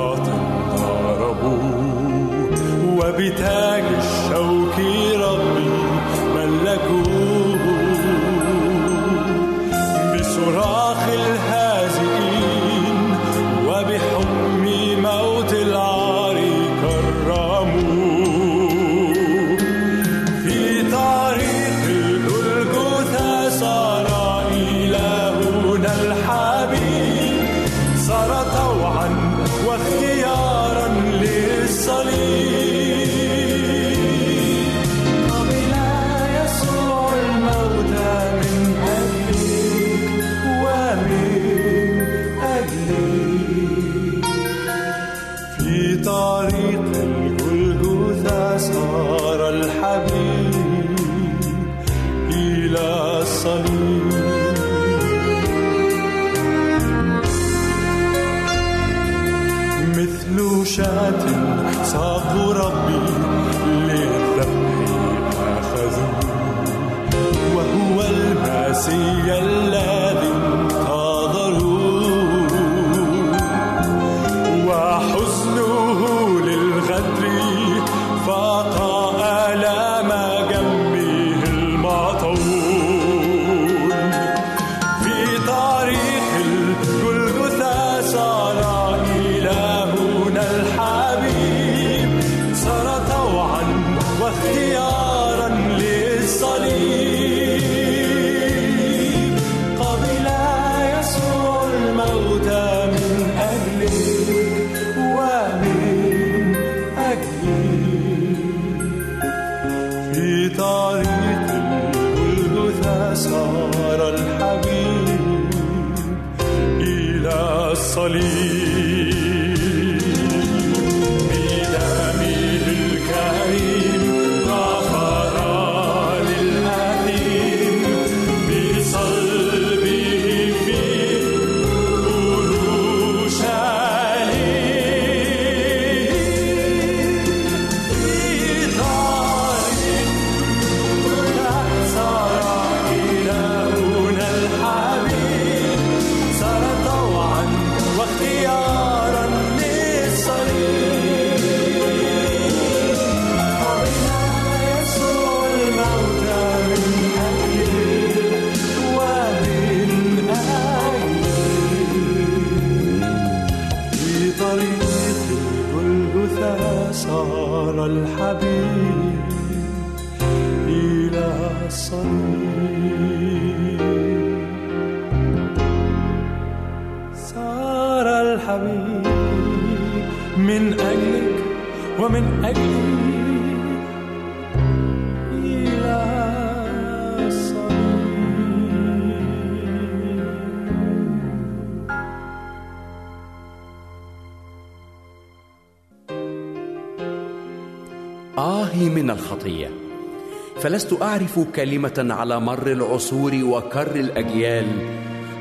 فلست 200.99 201.11
أعرف 201.11 201.39
كلمة 201.55 202.07
على 202.09 202.39
مر 202.39 202.67
العصور 202.71 203.31
وكر 203.43 203.95
الأجيال. 203.95 204.67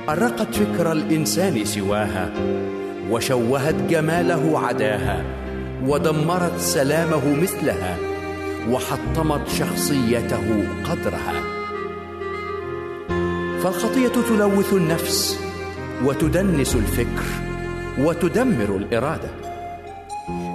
أرقت 0.09 0.55
فكر 0.55 0.93
الإنسان 0.93 1.65
سواها 1.65 2.31
وشوهت 3.11 3.75
جماله 3.91 4.59
عداها 4.59 5.25
ودمرت 5.87 6.59
سلامه 6.59 7.35
مثلها 7.43 7.97
وحطمت 8.71 9.49
شخصيته 9.49 10.65
قدرها. 10.85 11.43
فالخطية 13.63 14.15
تلوث 14.29 14.73
النفس 14.73 15.41
وتدنس 16.05 16.75
الفكر 16.75 17.27
وتدمر 17.99 18.77
الإرادة. 18.77 19.31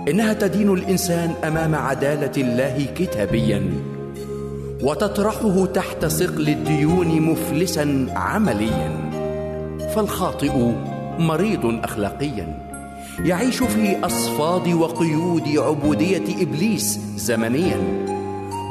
إنها 0.07 0.33
تدين 0.33 0.73
الإنسان 0.73 1.33
أمام 1.43 1.75
عدالة 1.75 2.31
الله 2.37 2.85
كتابيا. 2.95 3.92
وتطرحه 4.83 5.65
تحت 5.65 6.05
ثقل 6.05 6.49
الديون 6.49 7.21
مفلسا 7.21 8.07
عمليا. 8.15 8.91
فالخاطئ 9.95 10.51
مريض 11.19 11.79
أخلاقيا. 11.83 12.59
يعيش 13.19 13.63
في 13.63 14.05
أصفاد 14.05 14.67
وقيود 14.67 15.47
عبودية 15.57 16.43
إبليس 16.43 16.99
زمنيا. 17.15 17.77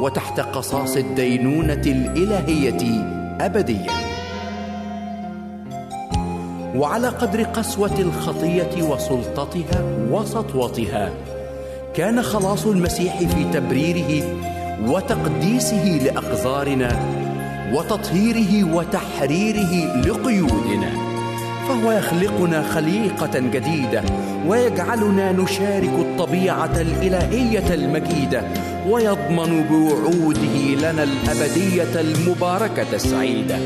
وتحت 0.01 0.41
قصاص 0.41 0.97
الدينونة 0.97 1.83
الإلهية 1.87 3.05
أبديا. 3.41 3.93
وعلى 6.77 7.09
قدر 7.09 7.43
قسوة 7.43 7.99
الخطية 7.99 8.83
وسلطتها 8.83 9.85
وسطوتها 10.11 11.13
كان 11.95 12.23
خلاص 12.23 12.67
المسيح 12.67 13.19
في 13.19 13.45
تبريره 13.53 14.25
وتقديسه 14.87 16.01
لأقذارنا 16.05 17.01
وتطهيره 17.73 18.75
وتحريره 18.75 20.03
لقيودنا. 20.07 20.93
فهو 21.69 21.93
يخلقنا 21.93 22.63
خليقة 22.63 23.39
جديدة 23.39 24.03
ويجعلنا 24.47 25.33
نشارك 25.33 25.93
الطبيعة 25.99 26.81
الإلهية 26.81 27.75
المجيدة 27.75 28.45
ويضمن 28.89 29.65
بوعوده 29.71 30.57
لنا 30.79 31.03
الأبدية 31.03 32.01
المباركة 32.01 32.87
السعيدة. 32.93 33.59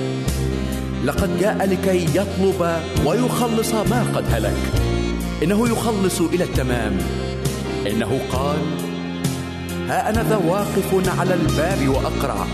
لقد 1.05 1.41
جاء 1.41 1.67
لكي 1.67 2.05
يطلب 2.05 2.81
ويخلص 3.07 3.75
ما 3.75 4.07
قد 4.15 4.25
هلك. 4.33 4.57
إنه 5.43 5.69
يخلص 5.69 6.21
إلى 6.21 6.45
التمام. 6.45 6.99
إنه 7.87 8.21
قال 8.33 8.59
ها 9.89 10.11
أنا 10.11 10.23
ذا 10.23 10.37
واقف 10.37 11.19
على 11.21 11.35
الباب 11.35 11.89
وأقرع. 11.89 12.47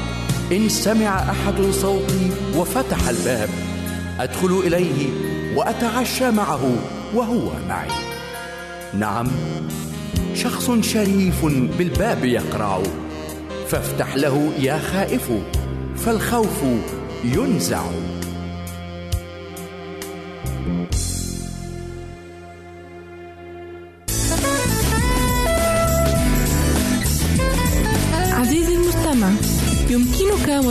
إن 0.53 0.69
سمع 0.69 1.31
أحد 1.31 1.63
صوتي 1.71 2.31
وفتح 2.57 3.09
الباب 3.09 3.49
أدخل 4.21 4.63
إليه 4.67 5.09
وأتعشى 5.57 6.31
معه 6.31 6.77
وهو 7.15 7.51
معي. 7.69 7.89
نعم 8.95 9.27
شخص 10.35 10.71
شريف 10.81 11.45
بالباب 11.79 12.25
يقرع. 12.25 12.83
فافتح 13.69 14.17
له 14.17 14.53
يا 14.59 14.79
خائف 14.79 15.33
فالخوف 15.97 16.63
ينزع. 17.25 17.83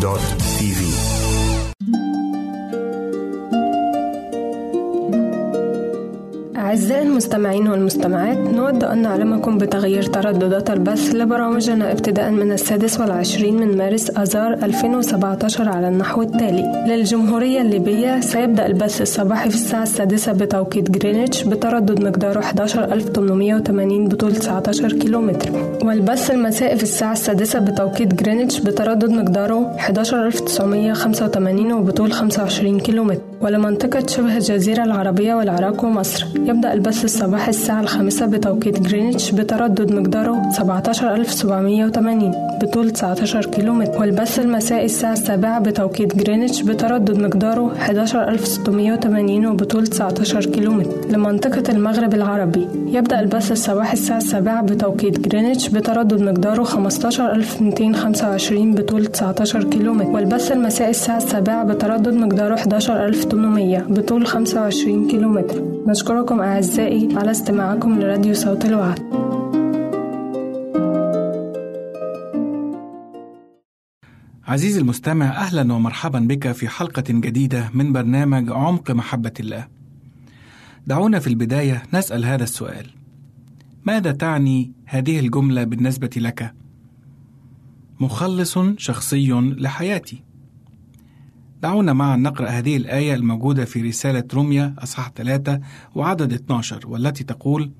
www.tv. 0.00 1.33
أعزائي 6.74 7.02
المستمعين 7.02 7.68
والمستمعات 7.68 8.38
نود 8.38 8.84
أن 8.84 9.02
نعلمكم 9.02 9.58
بتغيير 9.58 10.02
ترددات 10.02 10.70
البث 10.70 11.14
لبرامجنا 11.14 11.92
ابتداء 11.92 12.30
من 12.30 12.52
السادس 12.52 13.00
والعشرين 13.00 13.56
من 13.56 13.76
مارس 13.76 14.10
آذار 14.10 14.52
2017 14.52 15.68
على 15.68 15.88
النحو 15.88 16.22
التالي. 16.22 16.84
للجمهورية 16.88 17.60
الليبية 17.60 18.20
سيبدأ 18.20 18.66
البث 18.66 19.02
الصباحي 19.02 19.50
في 19.50 19.56
الساعة 19.56 19.82
السادسة 19.82 20.32
بتوقيت 20.32 20.90
جرينتش 20.90 21.42
بتردد 21.42 22.02
مقداره 22.02 22.40
11880 22.40 24.08
بطول 24.08 24.36
19 24.36 24.92
كيلومتر. 24.92 25.50
والبث 25.84 26.30
المسائي 26.30 26.76
في 26.76 26.82
الساعة 26.82 27.12
السادسة 27.12 27.58
بتوقيت 27.58 28.14
جرينتش 28.14 28.60
بتردد 28.60 29.10
مقداره 29.10 29.76
11985 29.78 31.72
وبطول 31.72 32.12
25 32.12 32.80
كيلومتر. 32.80 33.33
ولمنطقة 33.44 34.06
شبه 34.06 34.36
الجزيرة 34.36 34.84
العربية 34.84 35.34
والعراق 35.34 35.84
ومصر. 35.84 36.26
يبدأ 36.36 36.72
البث 36.72 37.04
الصباحي 37.04 37.50
الساعة 37.50 37.80
الخامسة 37.80 38.26
بتوقيت 38.26 38.80
جرينتش 38.80 39.30
بتردد 39.30 39.92
مقداره 39.92 40.50
17780 40.50 42.32
بطول 42.62 42.90
19 42.90 43.46
كيلومتر 43.46 44.00
والبث 44.00 44.38
المسائي 44.38 44.84
الساعة 44.84 45.12
السابعة 45.12 45.60
بتوقيت 45.60 46.16
جرينتش 46.16 46.62
بتردد 46.62 47.18
مقداره 47.18 47.72
11680 47.72 49.46
وبطول 49.46 49.86
19 49.86 50.44
كيلومتر. 50.46 50.90
لمنطقة 51.10 51.72
المغرب 51.72 52.14
العربي 52.14 52.68
يبدأ 52.86 53.20
البث 53.20 53.52
الصباحي 53.52 53.92
الساعة 53.92 54.18
السابعة 54.18 54.62
بتوقيت 54.62 55.28
جرينتش 55.28 55.68
بتردد 55.68 56.20
مقداره 56.22 56.62
15225 56.62 58.74
بطول 58.74 59.06
19 59.06 59.64
كيلومتر 59.64 60.10
والبث 60.10 60.52
المسائي 60.52 60.90
الساعة 60.90 61.16
السابعة 61.16 61.64
بتردد 61.64 62.14
مقداره 62.14 62.54
11800 63.34 63.82
بطول 63.82 64.26
25 64.26 65.08
كيلومتر 65.08 65.62
نشكركم 65.86 66.40
أعزائي 66.40 67.16
على 67.16 67.30
استماعكم 67.30 68.00
لراديو 68.00 68.34
صوت 68.34 68.64
الوعد 68.64 68.98
عزيزي 74.46 74.80
المستمع 74.80 75.26
أهلا 75.26 75.72
ومرحبا 75.72 76.18
بك 76.18 76.52
في 76.52 76.68
حلقة 76.68 77.04
جديدة 77.08 77.70
من 77.74 77.92
برنامج 77.92 78.50
عمق 78.50 78.90
محبة 78.90 79.32
الله. 79.40 79.68
دعونا 80.86 81.18
في 81.18 81.26
البداية 81.26 81.82
نسأل 81.94 82.24
هذا 82.24 82.44
السؤال: 82.44 82.86
ماذا 83.84 84.12
تعني 84.12 84.72
هذه 84.84 85.20
الجملة 85.20 85.64
بالنسبة 85.64 86.10
لك؟ 86.16 86.54
مخلص 88.00 88.58
شخصي 88.76 89.32
لحياتي. 89.32 90.23
دعونا 91.64 91.92
معا 91.92 92.16
نقرأ 92.16 92.48
هذه 92.48 92.76
الآية 92.76 93.14
الموجودة 93.14 93.64
في 93.64 93.82
رسالة 93.82 94.24
روميا 94.34 94.74
أصحاح 94.78 95.10
3 95.16 95.60
وعدد 95.94 96.32
12 96.32 96.80
والتي 96.86 97.24
تقول: 97.24 97.70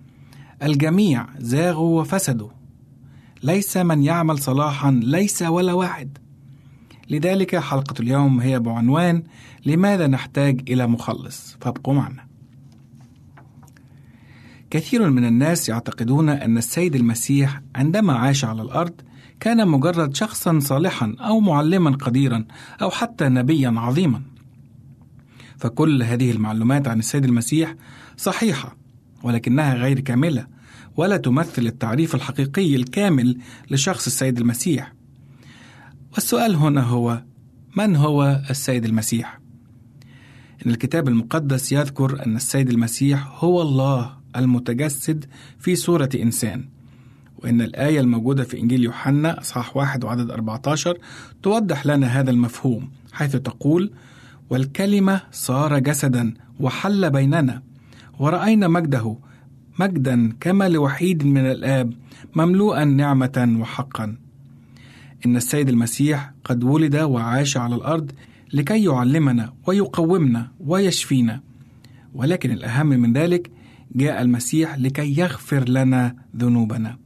الجميع 0.62 1.26
زاغوا 1.38 2.00
وفسدوا. 2.00 2.48
ليس 3.42 3.76
من 3.76 4.02
يعمل 4.02 4.38
صلاحا 4.38 4.90
ليس 4.90 5.42
ولا 5.42 5.72
واحد. 5.72 6.18
لذلك 7.10 7.56
حلقة 7.56 7.94
اليوم 8.00 8.40
هي 8.40 8.60
بعنوان 8.60 9.22
لماذا 9.66 10.06
نحتاج 10.06 10.60
إلى 10.68 10.86
مخلص؟ 10.86 11.56
فابقوا 11.60 11.94
معنا. 11.94 12.26
كثير 14.70 15.10
من 15.10 15.24
الناس 15.24 15.68
يعتقدون 15.68 16.28
أن 16.28 16.58
السيد 16.58 16.94
المسيح 16.94 17.60
عندما 17.76 18.12
عاش 18.12 18.44
على 18.44 18.62
الأرض 18.62 19.00
كان 19.44 19.68
مجرد 19.68 20.16
شخصا 20.16 20.58
صالحا 20.58 21.16
أو 21.20 21.40
معلما 21.40 21.90
قديرا 21.90 22.44
أو 22.82 22.90
حتى 22.90 23.28
نبيا 23.28 23.74
عظيما. 23.76 24.22
فكل 25.56 26.02
هذه 26.02 26.30
المعلومات 26.30 26.88
عن 26.88 26.98
السيد 26.98 27.24
المسيح 27.24 27.74
صحيحة 28.16 28.76
ولكنها 29.22 29.74
غير 29.74 30.00
كاملة 30.00 30.46
ولا 30.96 31.16
تمثل 31.16 31.66
التعريف 31.66 32.14
الحقيقي 32.14 32.76
الكامل 32.76 33.38
لشخص 33.70 34.06
السيد 34.06 34.38
المسيح. 34.38 34.92
والسؤال 36.12 36.54
هنا 36.54 36.82
هو 36.82 37.22
من 37.76 37.96
هو 37.96 38.42
السيد 38.50 38.84
المسيح؟ 38.84 39.40
إن 40.66 40.70
الكتاب 40.70 41.08
المقدس 41.08 41.72
يذكر 41.72 42.26
أن 42.26 42.36
السيد 42.36 42.70
المسيح 42.70 43.44
هو 43.44 43.62
الله 43.62 44.16
المتجسد 44.36 45.24
في 45.58 45.76
صورة 45.76 46.10
إنسان. 46.14 46.73
وإن 47.44 47.62
الآية 47.62 48.00
الموجودة 48.00 48.44
في 48.44 48.60
إنجيل 48.60 48.84
يوحنا 48.84 49.40
أصحاح 49.40 49.76
واحد 49.76 50.04
وعدد 50.04 50.30
14 50.30 50.98
توضح 51.42 51.86
لنا 51.86 52.06
هذا 52.06 52.30
المفهوم 52.30 52.90
حيث 53.12 53.36
تقول 53.36 53.90
والكلمة 54.50 55.20
صار 55.32 55.78
جسدا 55.78 56.34
وحل 56.60 57.10
بيننا 57.10 57.62
ورأينا 58.18 58.68
مجده 58.68 59.16
مجدا 59.78 60.32
كما 60.40 60.68
لوحيد 60.68 61.26
من 61.26 61.50
الآب 61.50 61.92
مملوءا 62.36 62.84
نعمة 62.84 63.56
وحقا. 63.60 64.16
إن 65.26 65.36
السيد 65.36 65.68
المسيح 65.68 66.32
قد 66.44 66.64
ولد 66.64 66.96
وعاش 66.96 67.56
على 67.56 67.74
الأرض 67.74 68.10
لكي 68.52 68.84
يعلمنا 68.84 69.52
ويقومنا 69.66 70.50
ويشفينا. 70.60 71.40
ولكن 72.14 72.50
الأهم 72.50 72.86
من 72.86 73.12
ذلك 73.12 73.50
جاء 73.94 74.22
المسيح 74.22 74.78
لكي 74.78 75.18
يغفر 75.18 75.68
لنا 75.68 76.16
ذنوبنا. 76.36 77.03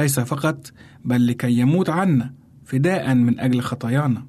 ليس 0.00 0.20
فقط 0.20 0.72
بل 1.04 1.26
لكي 1.26 1.52
يموت 1.52 1.90
عنا 1.90 2.34
فداء 2.64 3.14
من 3.14 3.40
أجل 3.40 3.60
خطايانا. 3.60 4.26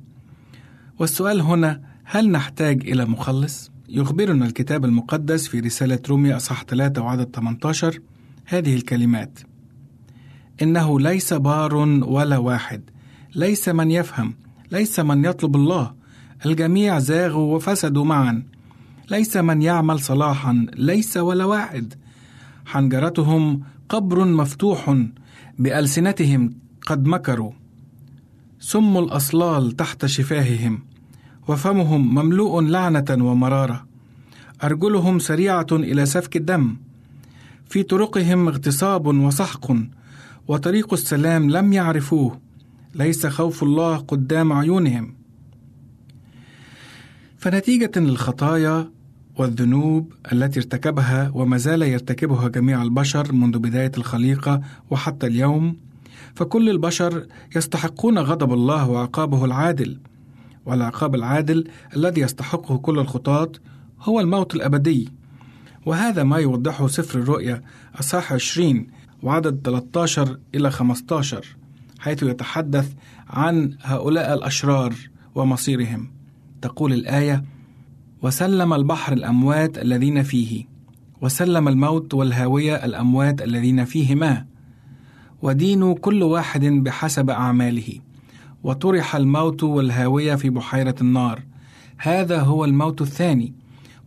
والسؤال 0.99 1.41
هنا 1.41 1.81
هل 2.03 2.31
نحتاج 2.31 2.89
إلى 2.89 3.05
مخلص؟ 3.05 3.71
يخبرنا 3.89 4.45
الكتاب 4.45 4.85
المقدس 4.85 5.47
في 5.47 5.59
رسالة 5.59 5.99
روميا 6.09 6.35
أصح 6.35 6.63
3 6.63 7.01
وعدد 7.01 7.35
18 7.35 7.99
هذه 8.45 8.75
الكلمات 8.75 9.39
إنه 10.61 10.99
ليس 10.99 11.33
بار 11.33 11.75
ولا 11.75 12.37
واحد 12.37 12.81
ليس 13.35 13.69
من 13.69 13.91
يفهم 13.91 14.33
ليس 14.71 14.99
من 14.99 15.25
يطلب 15.25 15.55
الله 15.55 15.93
الجميع 16.45 16.99
زاغوا 16.99 17.55
وفسدوا 17.55 18.05
معا. 18.05 18.43
ليس 19.11 19.37
من 19.37 19.61
يعمل 19.61 19.99
صلاحا 19.99 20.65
ليس 20.73 21.17
ولا 21.17 21.45
واحد. 21.45 21.93
حنجرتهم 22.65 23.63
قبر 23.89 24.25
مفتوح 24.25 24.97
بألسنتهم 25.61 26.53
قد 26.87 27.05
مكروا. 27.05 27.51
سم 28.59 28.97
الأصلال 28.97 29.71
تحت 29.71 30.05
شفاههم. 30.05 30.79
وفمهم 31.47 32.15
مملوء 32.15 32.61
لعنة 32.61 33.05
ومرارة. 33.09 33.85
أرجلهم 34.63 35.19
سريعة 35.19 35.67
إلى 35.71 36.05
سفك 36.05 36.37
الدم. 36.37 36.77
في 37.65 37.83
طرقهم 37.83 38.47
اغتصاب 38.47 39.07
وسحق 39.07 39.71
وطريق 40.47 40.93
السلام 40.93 41.49
لم 41.49 41.73
يعرفوه. 41.73 42.39
ليس 42.95 43.27
خوف 43.27 43.63
الله 43.63 43.97
قدام 43.97 44.53
عيونهم. 44.53 45.15
فنتيجة 47.37 47.91
للخطايا 47.95 48.91
والذنوب 49.41 50.13
التي 50.33 50.59
ارتكبها 50.59 51.31
وما 51.33 51.57
زال 51.57 51.81
يرتكبها 51.81 52.47
جميع 52.47 52.81
البشر 52.81 53.31
منذ 53.33 53.59
بداية 53.59 53.91
الخليقة 53.97 54.61
وحتى 54.89 55.27
اليوم 55.27 55.77
فكل 56.35 56.69
البشر 56.69 57.25
يستحقون 57.55 58.19
غضب 58.19 58.53
الله 58.53 58.89
وعقابه 58.89 59.45
العادل. 59.45 59.99
والعقاب 60.65 61.15
العادل 61.15 61.67
الذي 61.95 62.21
يستحقه 62.21 62.77
كل 62.77 62.99
الخطاة 62.99 63.51
هو 64.01 64.19
الموت 64.19 64.55
الأبدي. 64.55 65.09
وهذا 65.85 66.23
ما 66.23 66.37
يوضحه 66.37 66.87
سفر 66.87 67.19
الرؤيا 67.19 67.61
أصحاح 67.99 68.33
20 68.33 68.87
وعدد 69.23 69.61
13 69.63 70.39
إلى 70.55 70.71
15 70.71 71.45
حيث 71.99 72.23
يتحدث 72.23 72.93
عن 73.29 73.77
هؤلاء 73.81 74.33
الأشرار 74.33 74.93
ومصيرهم. 75.35 76.11
تقول 76.61 76.93
الآية 76.93 77.43
وسلم 78.21 78.73
البحر 78.73 79.13
الأموات 79.13 79.77
الذين 79.77 80.23
فيه 80.23 80.65
وسلم 81.21 81.67
الموت 81.67 82.13
والهاوية 82.13 82.75
الأموات 82.85 83.41
الذين 83.41 83.85
فيهما 83.85 84.45
ودينوا 85.41 85.95
كل 85.95 86.23
واحد 86.23 86.65
بحسب 86.65 87.29
أعماله 87.29 87.99
وطرح 88.63 89.15
الموت 89.15 89.63
والهاوية 89.63 90.35
في 90.35 90.49
بحيرة 90.49 90.95
النار. 91.01 91.43
هذا 91.97 92.41
هو 92.41 92.65
الموت 92.65 93.01
الثاني 93.01 93.53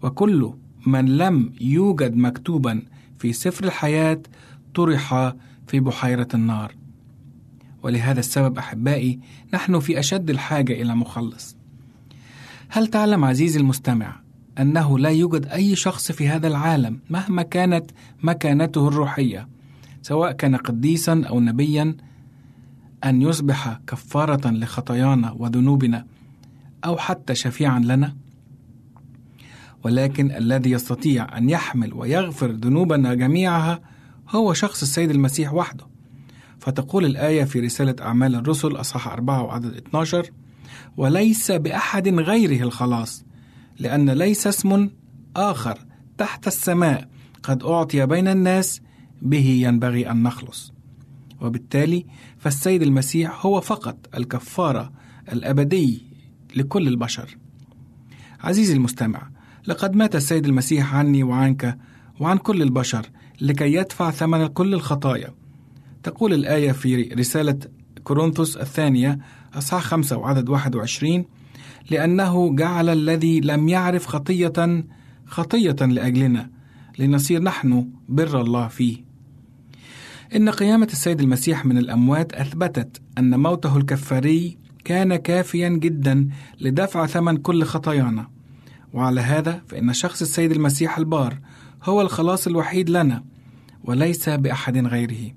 وكل 0.02 0.52
من 0.86 1.16
لم 1.16 1.52
يوجد 1.60 2.16
مكتوبا 2.16 2.82
في 3.18 3.32
سفر 3.32 3.64
الحياة 3.64 4.22
طرح 4.74 5.32
في 5.66 5.80
بحيرة 5.80 6.28
النار. 6.34 6.74
ولهذا 7.82 8.20
السبب 8.20 8.58
أحبائي 8.58 9.20
نحن 9.54 9.80
في 9.80 9.98
أشد 9.98 10.30
الحاجة 10.30 10.72
إلى 10.72 10.94
مخلص. 10.94 11.53
هل 12.76 12.86
تعلم 12.86 13.24
عزيزي 13.24 13.60
المستمع 13.60 14.20
أنه 14.58 14.98
لا 14.98 15.08
يوجد 15.08 15.46
أي 15.46 15.76
شخص 15.76 16.12
في 16.12 16.28
هذا 16.28 16.48
العالم 16.48 17.00
مهما 17.10 17.42
كانت 17.42 17.90
مكانته 18.22 18.88
الروحية 18.88 19.48
سواء 20.02 20.32
كان 20.32 20.56
قديسا 20.56 21.22
أو 21.28 21.40
نبيا 21.40 21.96
أن 23.04 23.22
يصبح 23.22 23.80
كفارة 23.86 24.50
لخطايانا 24.50 25.32
وذنوبنا 25.38 26.06
أو 26.84 26.96
حتى 26.96 27.34
شفيعا 27.34 27.78
لنا؟ 27.78 28.16
ولكن 29.84 30.30
الذي 30.30 30.70
يستطيع 30.70 31.38
أن 31.38 31.50
يحمل 31.50 31.94
ويغفر 31.94 32.50
ذنوبنا 32.50 33.14
جميعها 33.14 33.80
هو 34.28 34.52
شخص 34.52 34.82
السيد 34.82 35.10
المسيح 35.10 35.54
وحده. 35.54 35.86
فتقول 36.58 37.04
الآية 37.04 37.44
في 37.44 37.60
رسالة 37.60 37.96
أعمال 38.00 38.34
الرسل 38.34 38.76
أصحاح 38.76 39.08
4 39.08 39.42
وعدد 39.42 39.76
12 39.76 40.30
وليس 40.96 41.50
بأحد 41.50 42.08
غيره 42.08 42.62
الخلاص 42.62 43.24
لأن 43.78 44.10
ليس 44.10 44.46
اسم 44.46 44.90
آخر 45.36 45.78
تحت 46.18 46.46
السماء 46.46 47.08
قد 47.42 47.62
أعطي 47.62 48.06
بين 48.06 48.28
الناس 48.28 48.80
به 49.22 49.46
ينبغي 49.46 50.10
أن 50.10 50.22
نخلص. 50.22 50.72
وبالتالي 51.40 52.06
فالسيد 52.38 52.82
المسيح 52.82 53.46
هو 53.46 53.60
فقط 53.60 54.08
الكفارة 54.16 54.92
الأبدي 55.32 56.02
لكل 56.56 56.88
البشر. 56.88 57.36
عزيزي 58.40 58.74
المستمع 58.74 59.30
لقد 59.66 59.96
مات 59.96 60.16
السيد 60.16 60.46
المسيح 60.46 60.94
عني 60.94 61.22
وعنك 61.22 61.78
وعن 62.20 62.38
كل 62.38 62.62
البشر 62.62 63.10
لكي 63.40 63.74
يدفع 63.74 64.10
ثمن 64.10 64.46
كل 64.46 64.74
الخطايا. 64.74 65.34
تقول 66.02 66.32
الآية 66.32 66.72
في 66.72 67.02
رسالة 67.02 67.58
كورنثوس 68.04 68.56
الثانية 68.56 69.18
أصحاح 69.54 69.82
خمسة 69.82 70.16
وعدد 70.16 70.48
21 70.48 71.24
لأنه 71.90 72.56
جعل 72.56 72.88
الذي 72.88 73.40
لم 73.40 73.68
يعرف 73.68 74.06
خطية 74.06 74.84
خطية 75.26 75.76
لأجلنا 75.80 76.50
لنصير 76.98 77.42
نحن 77.42 77.88
بر 78.08 78.40
الله 78.40 78.68
فيه. 78.68 79.04
إن 80.36 80.50
قيامة 80.50 80.86
السيد 80.86 81.20
المسيح 81.20 81.66
من 81.66 81.78
الأموات 81.78 82.32
أثبتت 82.32 83.00
أن 83.18 83.40
موته 83.40 83.76
الكفاري 83.76 84.58
كان 84.84 85.16
كافيا 85.16 85.68
جدا 85.68 86.28
لدفع 86.60 87.06
ثمن 87.06 87.36
كل 87.36 87.64
خطايانا. 87.64 88.28
وعلى 88.92 89.20
هذا 89.20 89.62
فإن 89.68 89.92
شخص 89.92 90.22
السيد 90.22 90.52
المسيح 90.52 90.98
البار 90.98 91.38
هو 91.82 92.00
الخلاص 92.00 92.46
الوحيد 92.46 92.90
لنا 92.90 93.24
وليس 93.84 94.28
بأحد 94.28 94.86
غيره. 94.86 95.34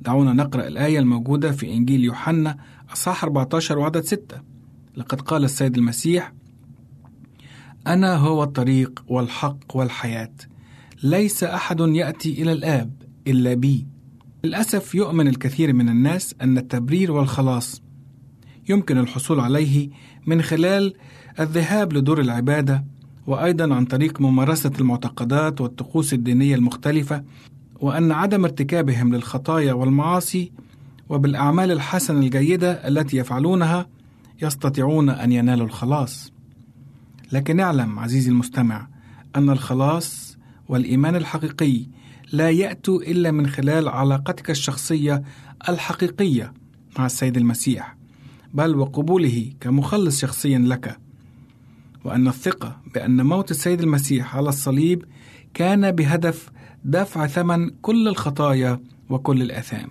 دعونا 0.00 0.32
نقرأ 0.32 0.66
الآية 0.66 0.98
الموجودة 0.98 1.52
في 1.52 1.72
إنجيل 1.72 2.04
يوحنا 2.04 2.56
أصحاح 2.92 3.24
14 3.24 3.78
وعدد 3.78 4.04
6 4.04 4.42
لقد 4.96 5.20
قال 5.20 5.44
السيد 5.44 5.76
المسيح 5.76 6.32
أنا 7.86 8.16
هو 8.16 8.42
الطريق 8.42 9.04
والحق 9.08 9.76
والحياة. 9.76 10.32
ليس 11.02 11.44
أحد 11.44 11.80
يأتي 11.80 12.42
إلى 12.42 12.52
الآب 12.52 13.02
إلا 13.26 13.54
بي. 13.54 13.86
للأسف 14.44 14.94
يؤمن 14.94 15.28
الكثير 15.28 15.72
من 15.72 15.88
الناس 15.88 16.34
أن 16.42 16.58
التبرير 16.58 17.12
والخلاص 17.12 17.82
يمكن 18.68 18.98
الحصول 18.98 19.40
عليه 19.40 19.88
من 20.26 20.42
خلال 20.42 20.94
الذهاب 21.40 21.92
لدور 21.92 22.20
العبادة 22.20 22.84
وأيضا 23.26 23.74
عن 23.74 23.84
طريق 23.84 24.20
ممارسة 24.20 24.72
المعتقدات 24.80 25.60
والطقوس 25.60 26.14
الدينية 26.14 26.54
المختلفة 26.54 27.24
وأن 27.80 28.12
عدم 28.12 28.44
ارتكابهم 28.44 29.14
للخطايا 29.14 29.72
والمعاصي 29.72 30.52
وبالأعمال 31.08 31.72
الحسنة 31.72 32.18
الجيدة 32.18 32.88
التي 32.88 33.16
يفعلونها 33.16 33.86
يستطيعون 34.42 35.10
أن 35.10 35.32
ينالوا 35.32 35.66
الخلاص. 35.66 36.32
لكن 37.32 37.60
اعلم 37.60 37.98
عزيزي 37.98 38.30
المستمع 38.30 38.88
أن 39.36 39.50
الخلاص 39.50 40.36
والإيمان 40.68 41.16
الحقيقي 41.16 41.86
لا 42.32 42.50
يأتوا 42.50 43.02
إلا 43.02 43.30
من 43.30 43.46
خلال 43.46 43.88
علاقتك 43.88 44.50
الشخصية 44.50 45.22
الحقيقية 45.68 46.52
مع 46.98 47.06
السيد 47.06 47.36
المسيح 47.36 47.96
بل 48.54 48.76
وقبوله 48.76 49.52
كمخلص 49.60 50.20
شخصيا 50.20 50.58
لك 50.58 50.98
وأن 52.04 52.28
الثقة 52.28 52.80
بأن 52.94 53.26
موت 53.26 53.50
السيد 53.50 53.80
المسيح 53.80 54.36
على 54.36 54.48
الصليب 54.48 55.04
كان 55.54 55.90
بهدف 55.90 56.50
دفع 56.84 57.26
ثمن 57.26 57.70
كل 57.82 58.08
الخطايا 58.08 58.80
وكل 59.10 59.42
الآثام 59.42 59.88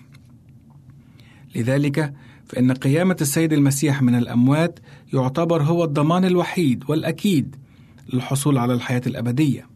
لذلك 1.55 2.13
فإن 2.45 2.71
قيامة 2.71 3.17
السيد 3.21 3.53
المسيح 3.53 4.01
من 4.01 4.15
الأموات 4.15 4.79
يعتبر 5.13 5.63
هو 5.63 5.83
الضمان 5.83 6.25
الوحيد 6.25 6.83
والأكيد 6.87 7.55
للحصول 8.13 8.57
على 8.57 8.73
الحياة 8.73 9.01
الأبدية. 9.07 9.67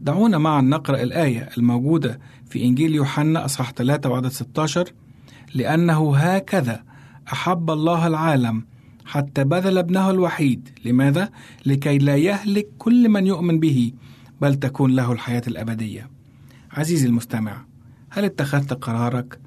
دعونا 0.00 0.38
معا 0.38 0.60
نقرأ 0.60 1.02
الآية 1.02 1.48
الموجودة 1.58 2.20
في 2.48 2.64
إنجيل 2.64 2.94
يوحنا 2.94 3.44
أصحاح 3.44 3.72
3 3.72 4.10
وعدد 4.10 4.28
16 4.28 4.92
لأنه 5.54 6.16
هكذا 6.16 6.82
أحب 7.32 7.70
الله 7.70 8.06
العالم 8.06 8.64
حتى 9.04 9.44
بذل 9.44 9.78
ابنه 9.78 10.10
الوحيد 10.10 10.68
لماذا؟ 10.84 11.30
لكي 11.66 11.98
لا 11.98 12.16
يهلك 12.16 12.68
كل 12.78 13.08
من 13.08 13.26
يؤمن 13.26 13.60
به 13.60 13.92
بل 14.40 14.54
تكون 14.54 14.96
له 14.96 15.12
الحياة 15.12 15.42
الأبدية. 15.48 16.10
عزيزي 16.72 17.06
المستمع، 17.06 17.64
هل 18.10 18.24
اتخذت 18.24 18.72
قرارك 18.72 19.43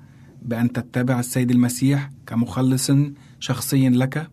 بأن 0.48 0.72
تتبع 0.72 1.20
السيد 1.20 1.52
المسيح 1.52 2.10
كمخلص 2.28 2.92
شخصي 3.40 3.90
لك؟ 3.90 4.30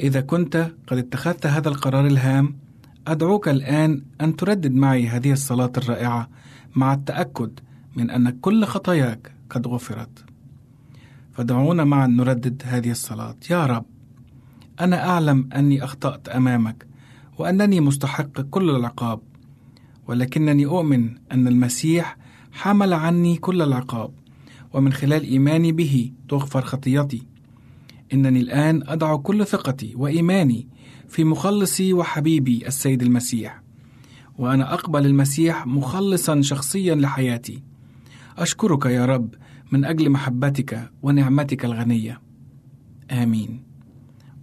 إذا 0.00 0.20
كنت 0.20 0.72
قد 0.86 0.98
اتخذت 0.98 1.46
هذا 1.46 1.68
القرار 1.68 2.06
الهام، 2.06 2.56
أدعوك 3.06 3.48
الآن 3.48 4.02
أن 4.20 4.36
تردد 4.36 4.72
معي 4.72 5.08
هذه 5.08 5.32
الصلاة 5.32 5.72
الرائعة 5.76 6.28
مع 6.76 6.94
التأكد 6.94 7.60
من 7.96 8.10
أن 8.10 8.30
كل 8.30 8.64
خطاياك 8.64 9.32
قد 9.50 9.66
غفرت. 9.66 10.24
فدعونا 11.32 11.84
معا 11.84 12.06
نردد 12.06 12.62
هذه 12.66 12.90
الصلاة: 12.90 13.36
يا 13.50 13.66
رب، 13.66 13.84
أنا 14.80 15.08
أعلم 15.08 15.48
أني 15.54 15.84
أخطأت 15.84 16.28
أمامك، 16.28 16.86
وأنني 17.38 17.80
مستحق 17.80 18.40
كل 18.40 18.70
العقاب، 18.70 19.20
ولكنني 20.06 20.66
أؤمن 20.66 21.14
أن 21.32 21.48
المسيح 21.48 22.16
حمل 22.52 22.92
عني 22.92 23.36
كل 23.36 23.62
العقاب، 23.62 24.10
ومن 24.72 24.92
خلال 24.92 25.22
إيماني 25.22 25.72
به 25.72 26.12
تغفر 26.28 26.62
خطيتي. 26.62 27.26
إنني 28.12 28.40
الآن 28.40 28.82
أضع 28.86 29.16
كل 29.16 29.46
ثقتي 29.46 29.94
وإيماني 29.96 30.68
في 31.08 31.24
مخلصي 31.24 31.92
وحبيبي 31.92 32.66
السيد 32.66 33.02
المسيح، 33.02 33.62
وأنا 34.38 34.74
أقبل 34.74 35.06
المسيح 35.06 35.66
مخلصا 35.66 36.40
شخصيا 36.40 36.94
لحياتي. 36.94 37.62
أشكرك 38.38 38.86
يا 38.86 39.06
رب 39.06 39.34
من 39.72 39.84
أجل 39.84 40.10
محبتك 40.10 40.90
ونعمتك 41.02 41.64
الغنية. 41.64 42.20
آمين. 43.10 43.62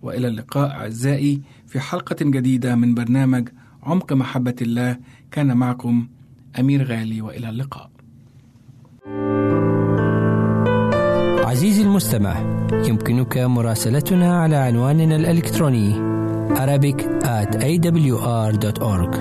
وإلى 0.01 0.27
اللقاء 0.27 0.71
أعزائي 0.71 1.41
في 1.67 1.79
حلقة 1.79 2.15
جديدة 2.21 2.75
من 2.75 2.93
برنامج 2.93 3.49
عمق 3.83 4.13
محبة 4.13 4.55
الله 4.61 4.97
كان 5.31 5.57
معكم 5.57 6.07
أمير 6.59 6.83
غالي 6.83 7.21
وإلى 7.21 7.49
اللقاء. 7.49 7.91
عزيزي 11.55 11.81
المستمع 11.81 12.39
يمكنك 12.71 13.37
مراسلتنا 13.37 14.41
على 14.41 14.55
عنواننا 14.55 15.15
الإلكتروني 15.15 15.93
Arabic 16.55 17.01
at 17.23 17.55
awr.org 17.55 19.15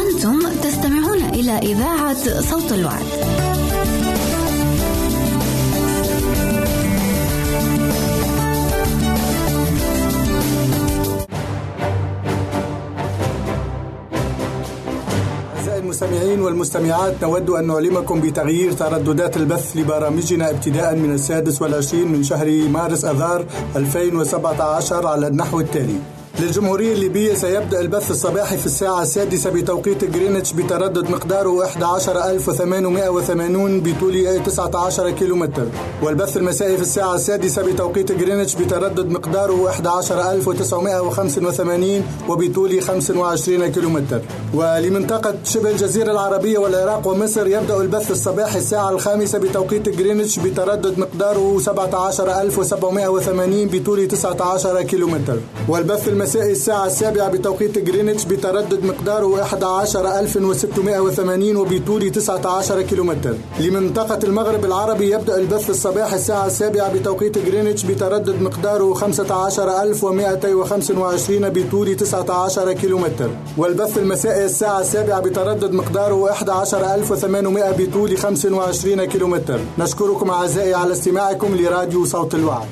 أنتم 0.00 0.38
تستمعون 0.62 1.22
إلى 1.34 1.58
إذاعة 1.58 2.40
صوت 2.40 2.72
الوعد. 2.72 3.47
المستمعين 16.08 16.40
والمستمعات 16.40 17.22
نود 17.22 17.50
أن 17.50 17.66
نعلمكم 17.66 18.20
بتغيير 18.20 18.72
ترددات 18.72 19.36
البث 19.36 19.76
لبرامجنا 19.76 20.50
ابتداء 20.50 20.94
من 20.96 21.12
السادس 21.14 21.62
والعشرين 21.62 22.12
من 22.12 22.22
شهر 22.22 22.68
مارس 22.68 23.04
أذار 23.04 23.44
2017 23.76 25.06
على 25.06 25.26
النحو 25.26 25.60
التالي. 25.60 25.98
للجمهورية 26.40 26.92
الليبية 26.92 27.34
سيبدأ 27.34 27.80
البث 27.80 28.10
الصباحي 28.10 28.56
في 28.56 28.66
الساعة 28.66 29.02
السادسة 29.02 29.50
بتوقيت 29.50 30.04
جرينتش 30.04 30.52
بتردد 30.52 31.10
مقداره 31.10 31.64
11880 31.64 33.80
بطول 33.80 34.42
19 34.44 35.10
كيلومتر. 35.10 35.66
والبث 36.02 36.36
المسائي 36.36 36.76
في 36.76 36.82
الساعة 36.82 37.14
السادسة 37.14 37.62
بتوقيت 37.62 38.12
جرينتش 38.12 38.54
بتردد 38.54 39.10
مقداره 39.10 39.70
11985 39.70 42.02
وبطول 42.28 42.82
25 42.82 43.66
كيلومتر. 43.66 44.20
ولمنطقة 44.54 45.34
شبه 45.44 45.70
الجزيرة 45.70 46.12
العربية 46.12 46.58
والعراق 46.58 47.08
ومصر 47.08 47.46
يبدأ 47.46 47.76
البث 47.76 48.10
الصباحي 48.10 48.58
الساعة 48.58 48.90
الخامسة 48.90 49.38
بتوقيت 49.38 49.88
جرينتش 49.88 50.38
بتردد 50.38 50.98
مقداره 50.98 51.58
17780 51.58 53.68
بطول 53.68 54.08
19 54.08 54.82
كيلومتر. 54.82 55.36
والبث 55.68 56.08
المسائي 56.08 56.27
الساعة 56.36 56.86
السابعة 56.86 57.30
بتوقيت 57.30 57.78
جرينتش 57.78 58.24
بتردد 58.24 58.84
مقداره 58.84 59.42
11680 59.42 61.56
وبطول 61.56 62.10
19 62.10 62.82
كيلومتر. 62.82 63.34
لمنطقة 63.60 64.18
المغرب 64.24 64.64
العربي 64.64 65.10
يبدأ 65.10 65.36
البث 65.36 65.70
الصباحي 65.70 66.16
الساعة 66.16 66.46
السابعة 66.46 66.92
بتوقيت 66.92 67.38
جرينتش 67.38 67.84
بتردد 67.84 68.42
مقداره 68.42 68.94
15225 68.94 71.48
بطول 71.48 71.96
19 71.96 72.72
كيلومتر. 72.72 73.30
والبث 73.56 73.98
المسائي 73.98 74.44
الساعة 74.44 74.80
السابعة 74.80 75.20
بتردد 75.20 75.72
مقداره 75.72 76.30
11800 76.30 77.70
بطول 77.78 78.18
25 78.18 79.04
كيلومتر. 79.04 79.60
نشكركم 79.78 80.30
أعزائي 80.30 80.74
على 80.74 80.92
استماعكم 80.92 81.54
لراديو 81.54 82.04
صوت 82.04 82.34
الوعد. 82.34 82.66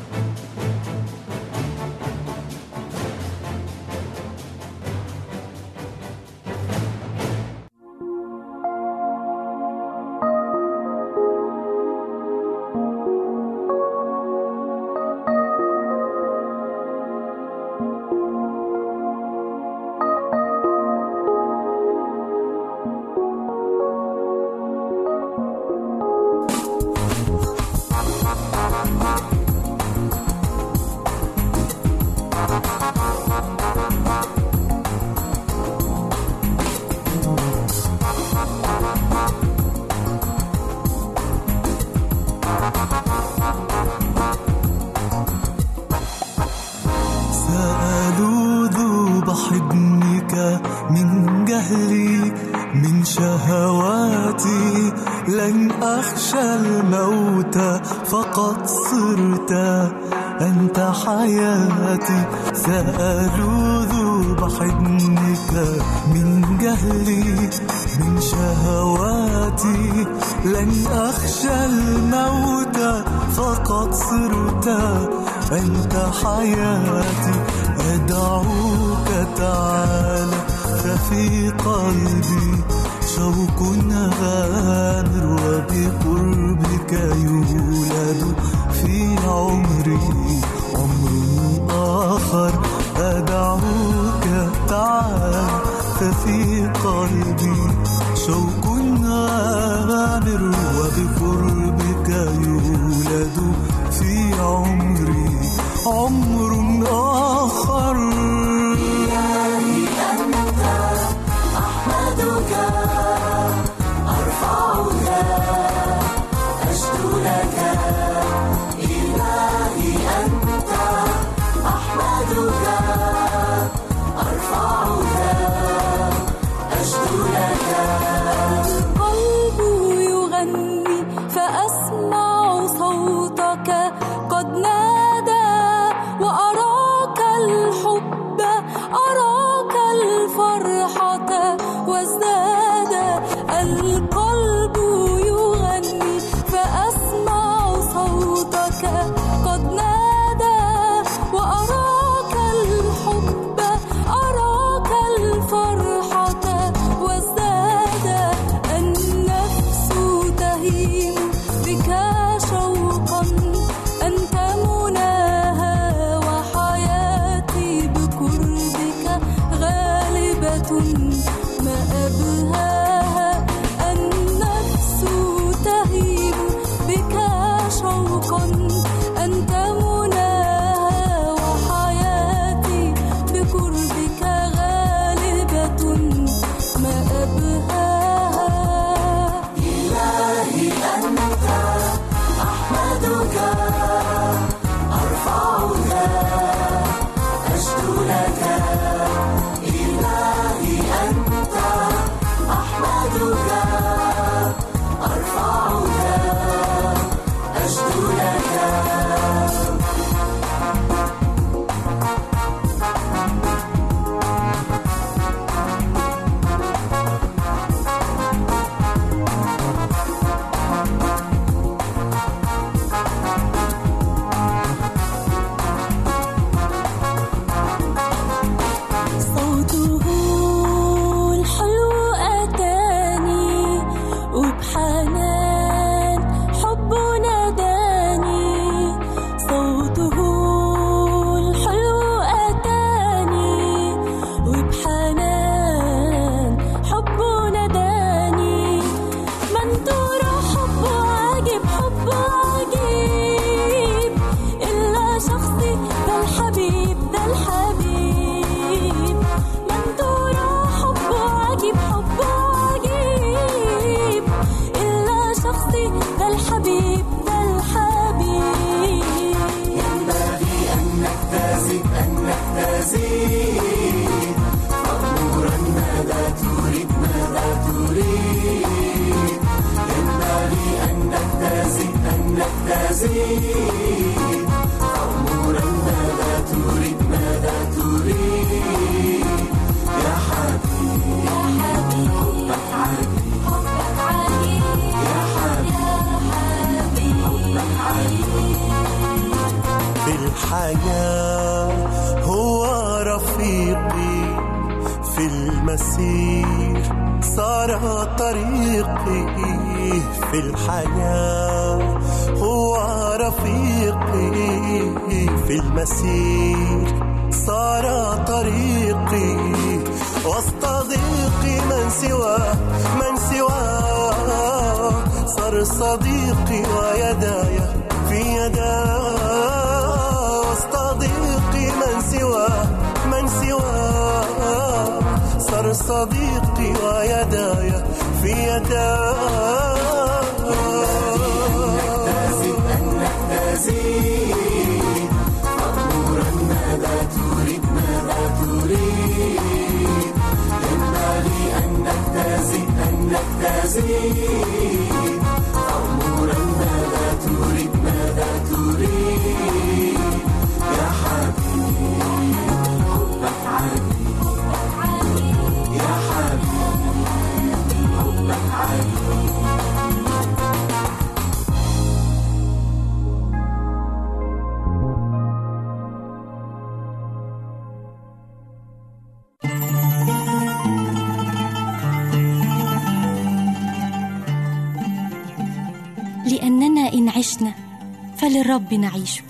فللرب 388.57 388.75
نعيش. 388.75 389.23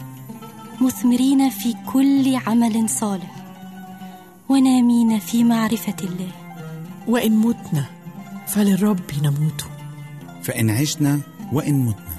مثمرين 0.81 1.51
في 1.51 1.75
كل 1.93 2.37
عمل 2.47 2.89
صالح. 2.89 3.37
ونامين 4.49 5.19
في 5.19 5.45
معرفة 5.45 5.97
الله. 6.03 6.31
وإن 7.09 7.37
متنا 7.37 7.87
فللرب 8.47 9.01
نموت. 9.23 9.65
فإن 10.43 10.71
عشنا 10.71 11.21
وإن 11.53 11.75
متنا 11.75 12.17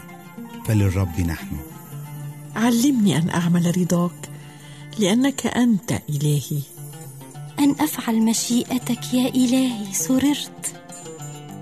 فللرب 0.65 1.21
نحن. 1.21 1.57
علمني 2.55 3.17
أن 3.17 3.29
أعمل 3.29 3.77
رضاك 3.77 4.29
لأنك 4.99 5.47
أنت 5.47 5.91
إلهي. 6.09 6.61
أن 7.59 7.75
أفعل 7.79 8.21
مشيئتك 8.21 9.13
يا 9.13 9.29
إلهي 9.29 9.93
سررت. 9.93 10.81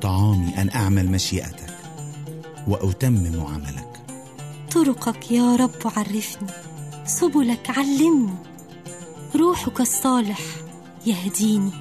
طعامي 0.02 0.58
أن 0.58 0.70
أعمل 0.70 1.12
مشيئتك 1.12 1.76
وأتمم 2.68 3.46
عملك. 3.46 3.95
طرقك 4.76 5.32
يا 5.32 5.56
رب 5.56 5.82
عرفني. 5.86 6.50
سبلك 7.06 7.70
علمني. 7.78 8.36
روحك 9.36 9.82
الصالح 9.82 10.40
يهديني. 11.06 11.72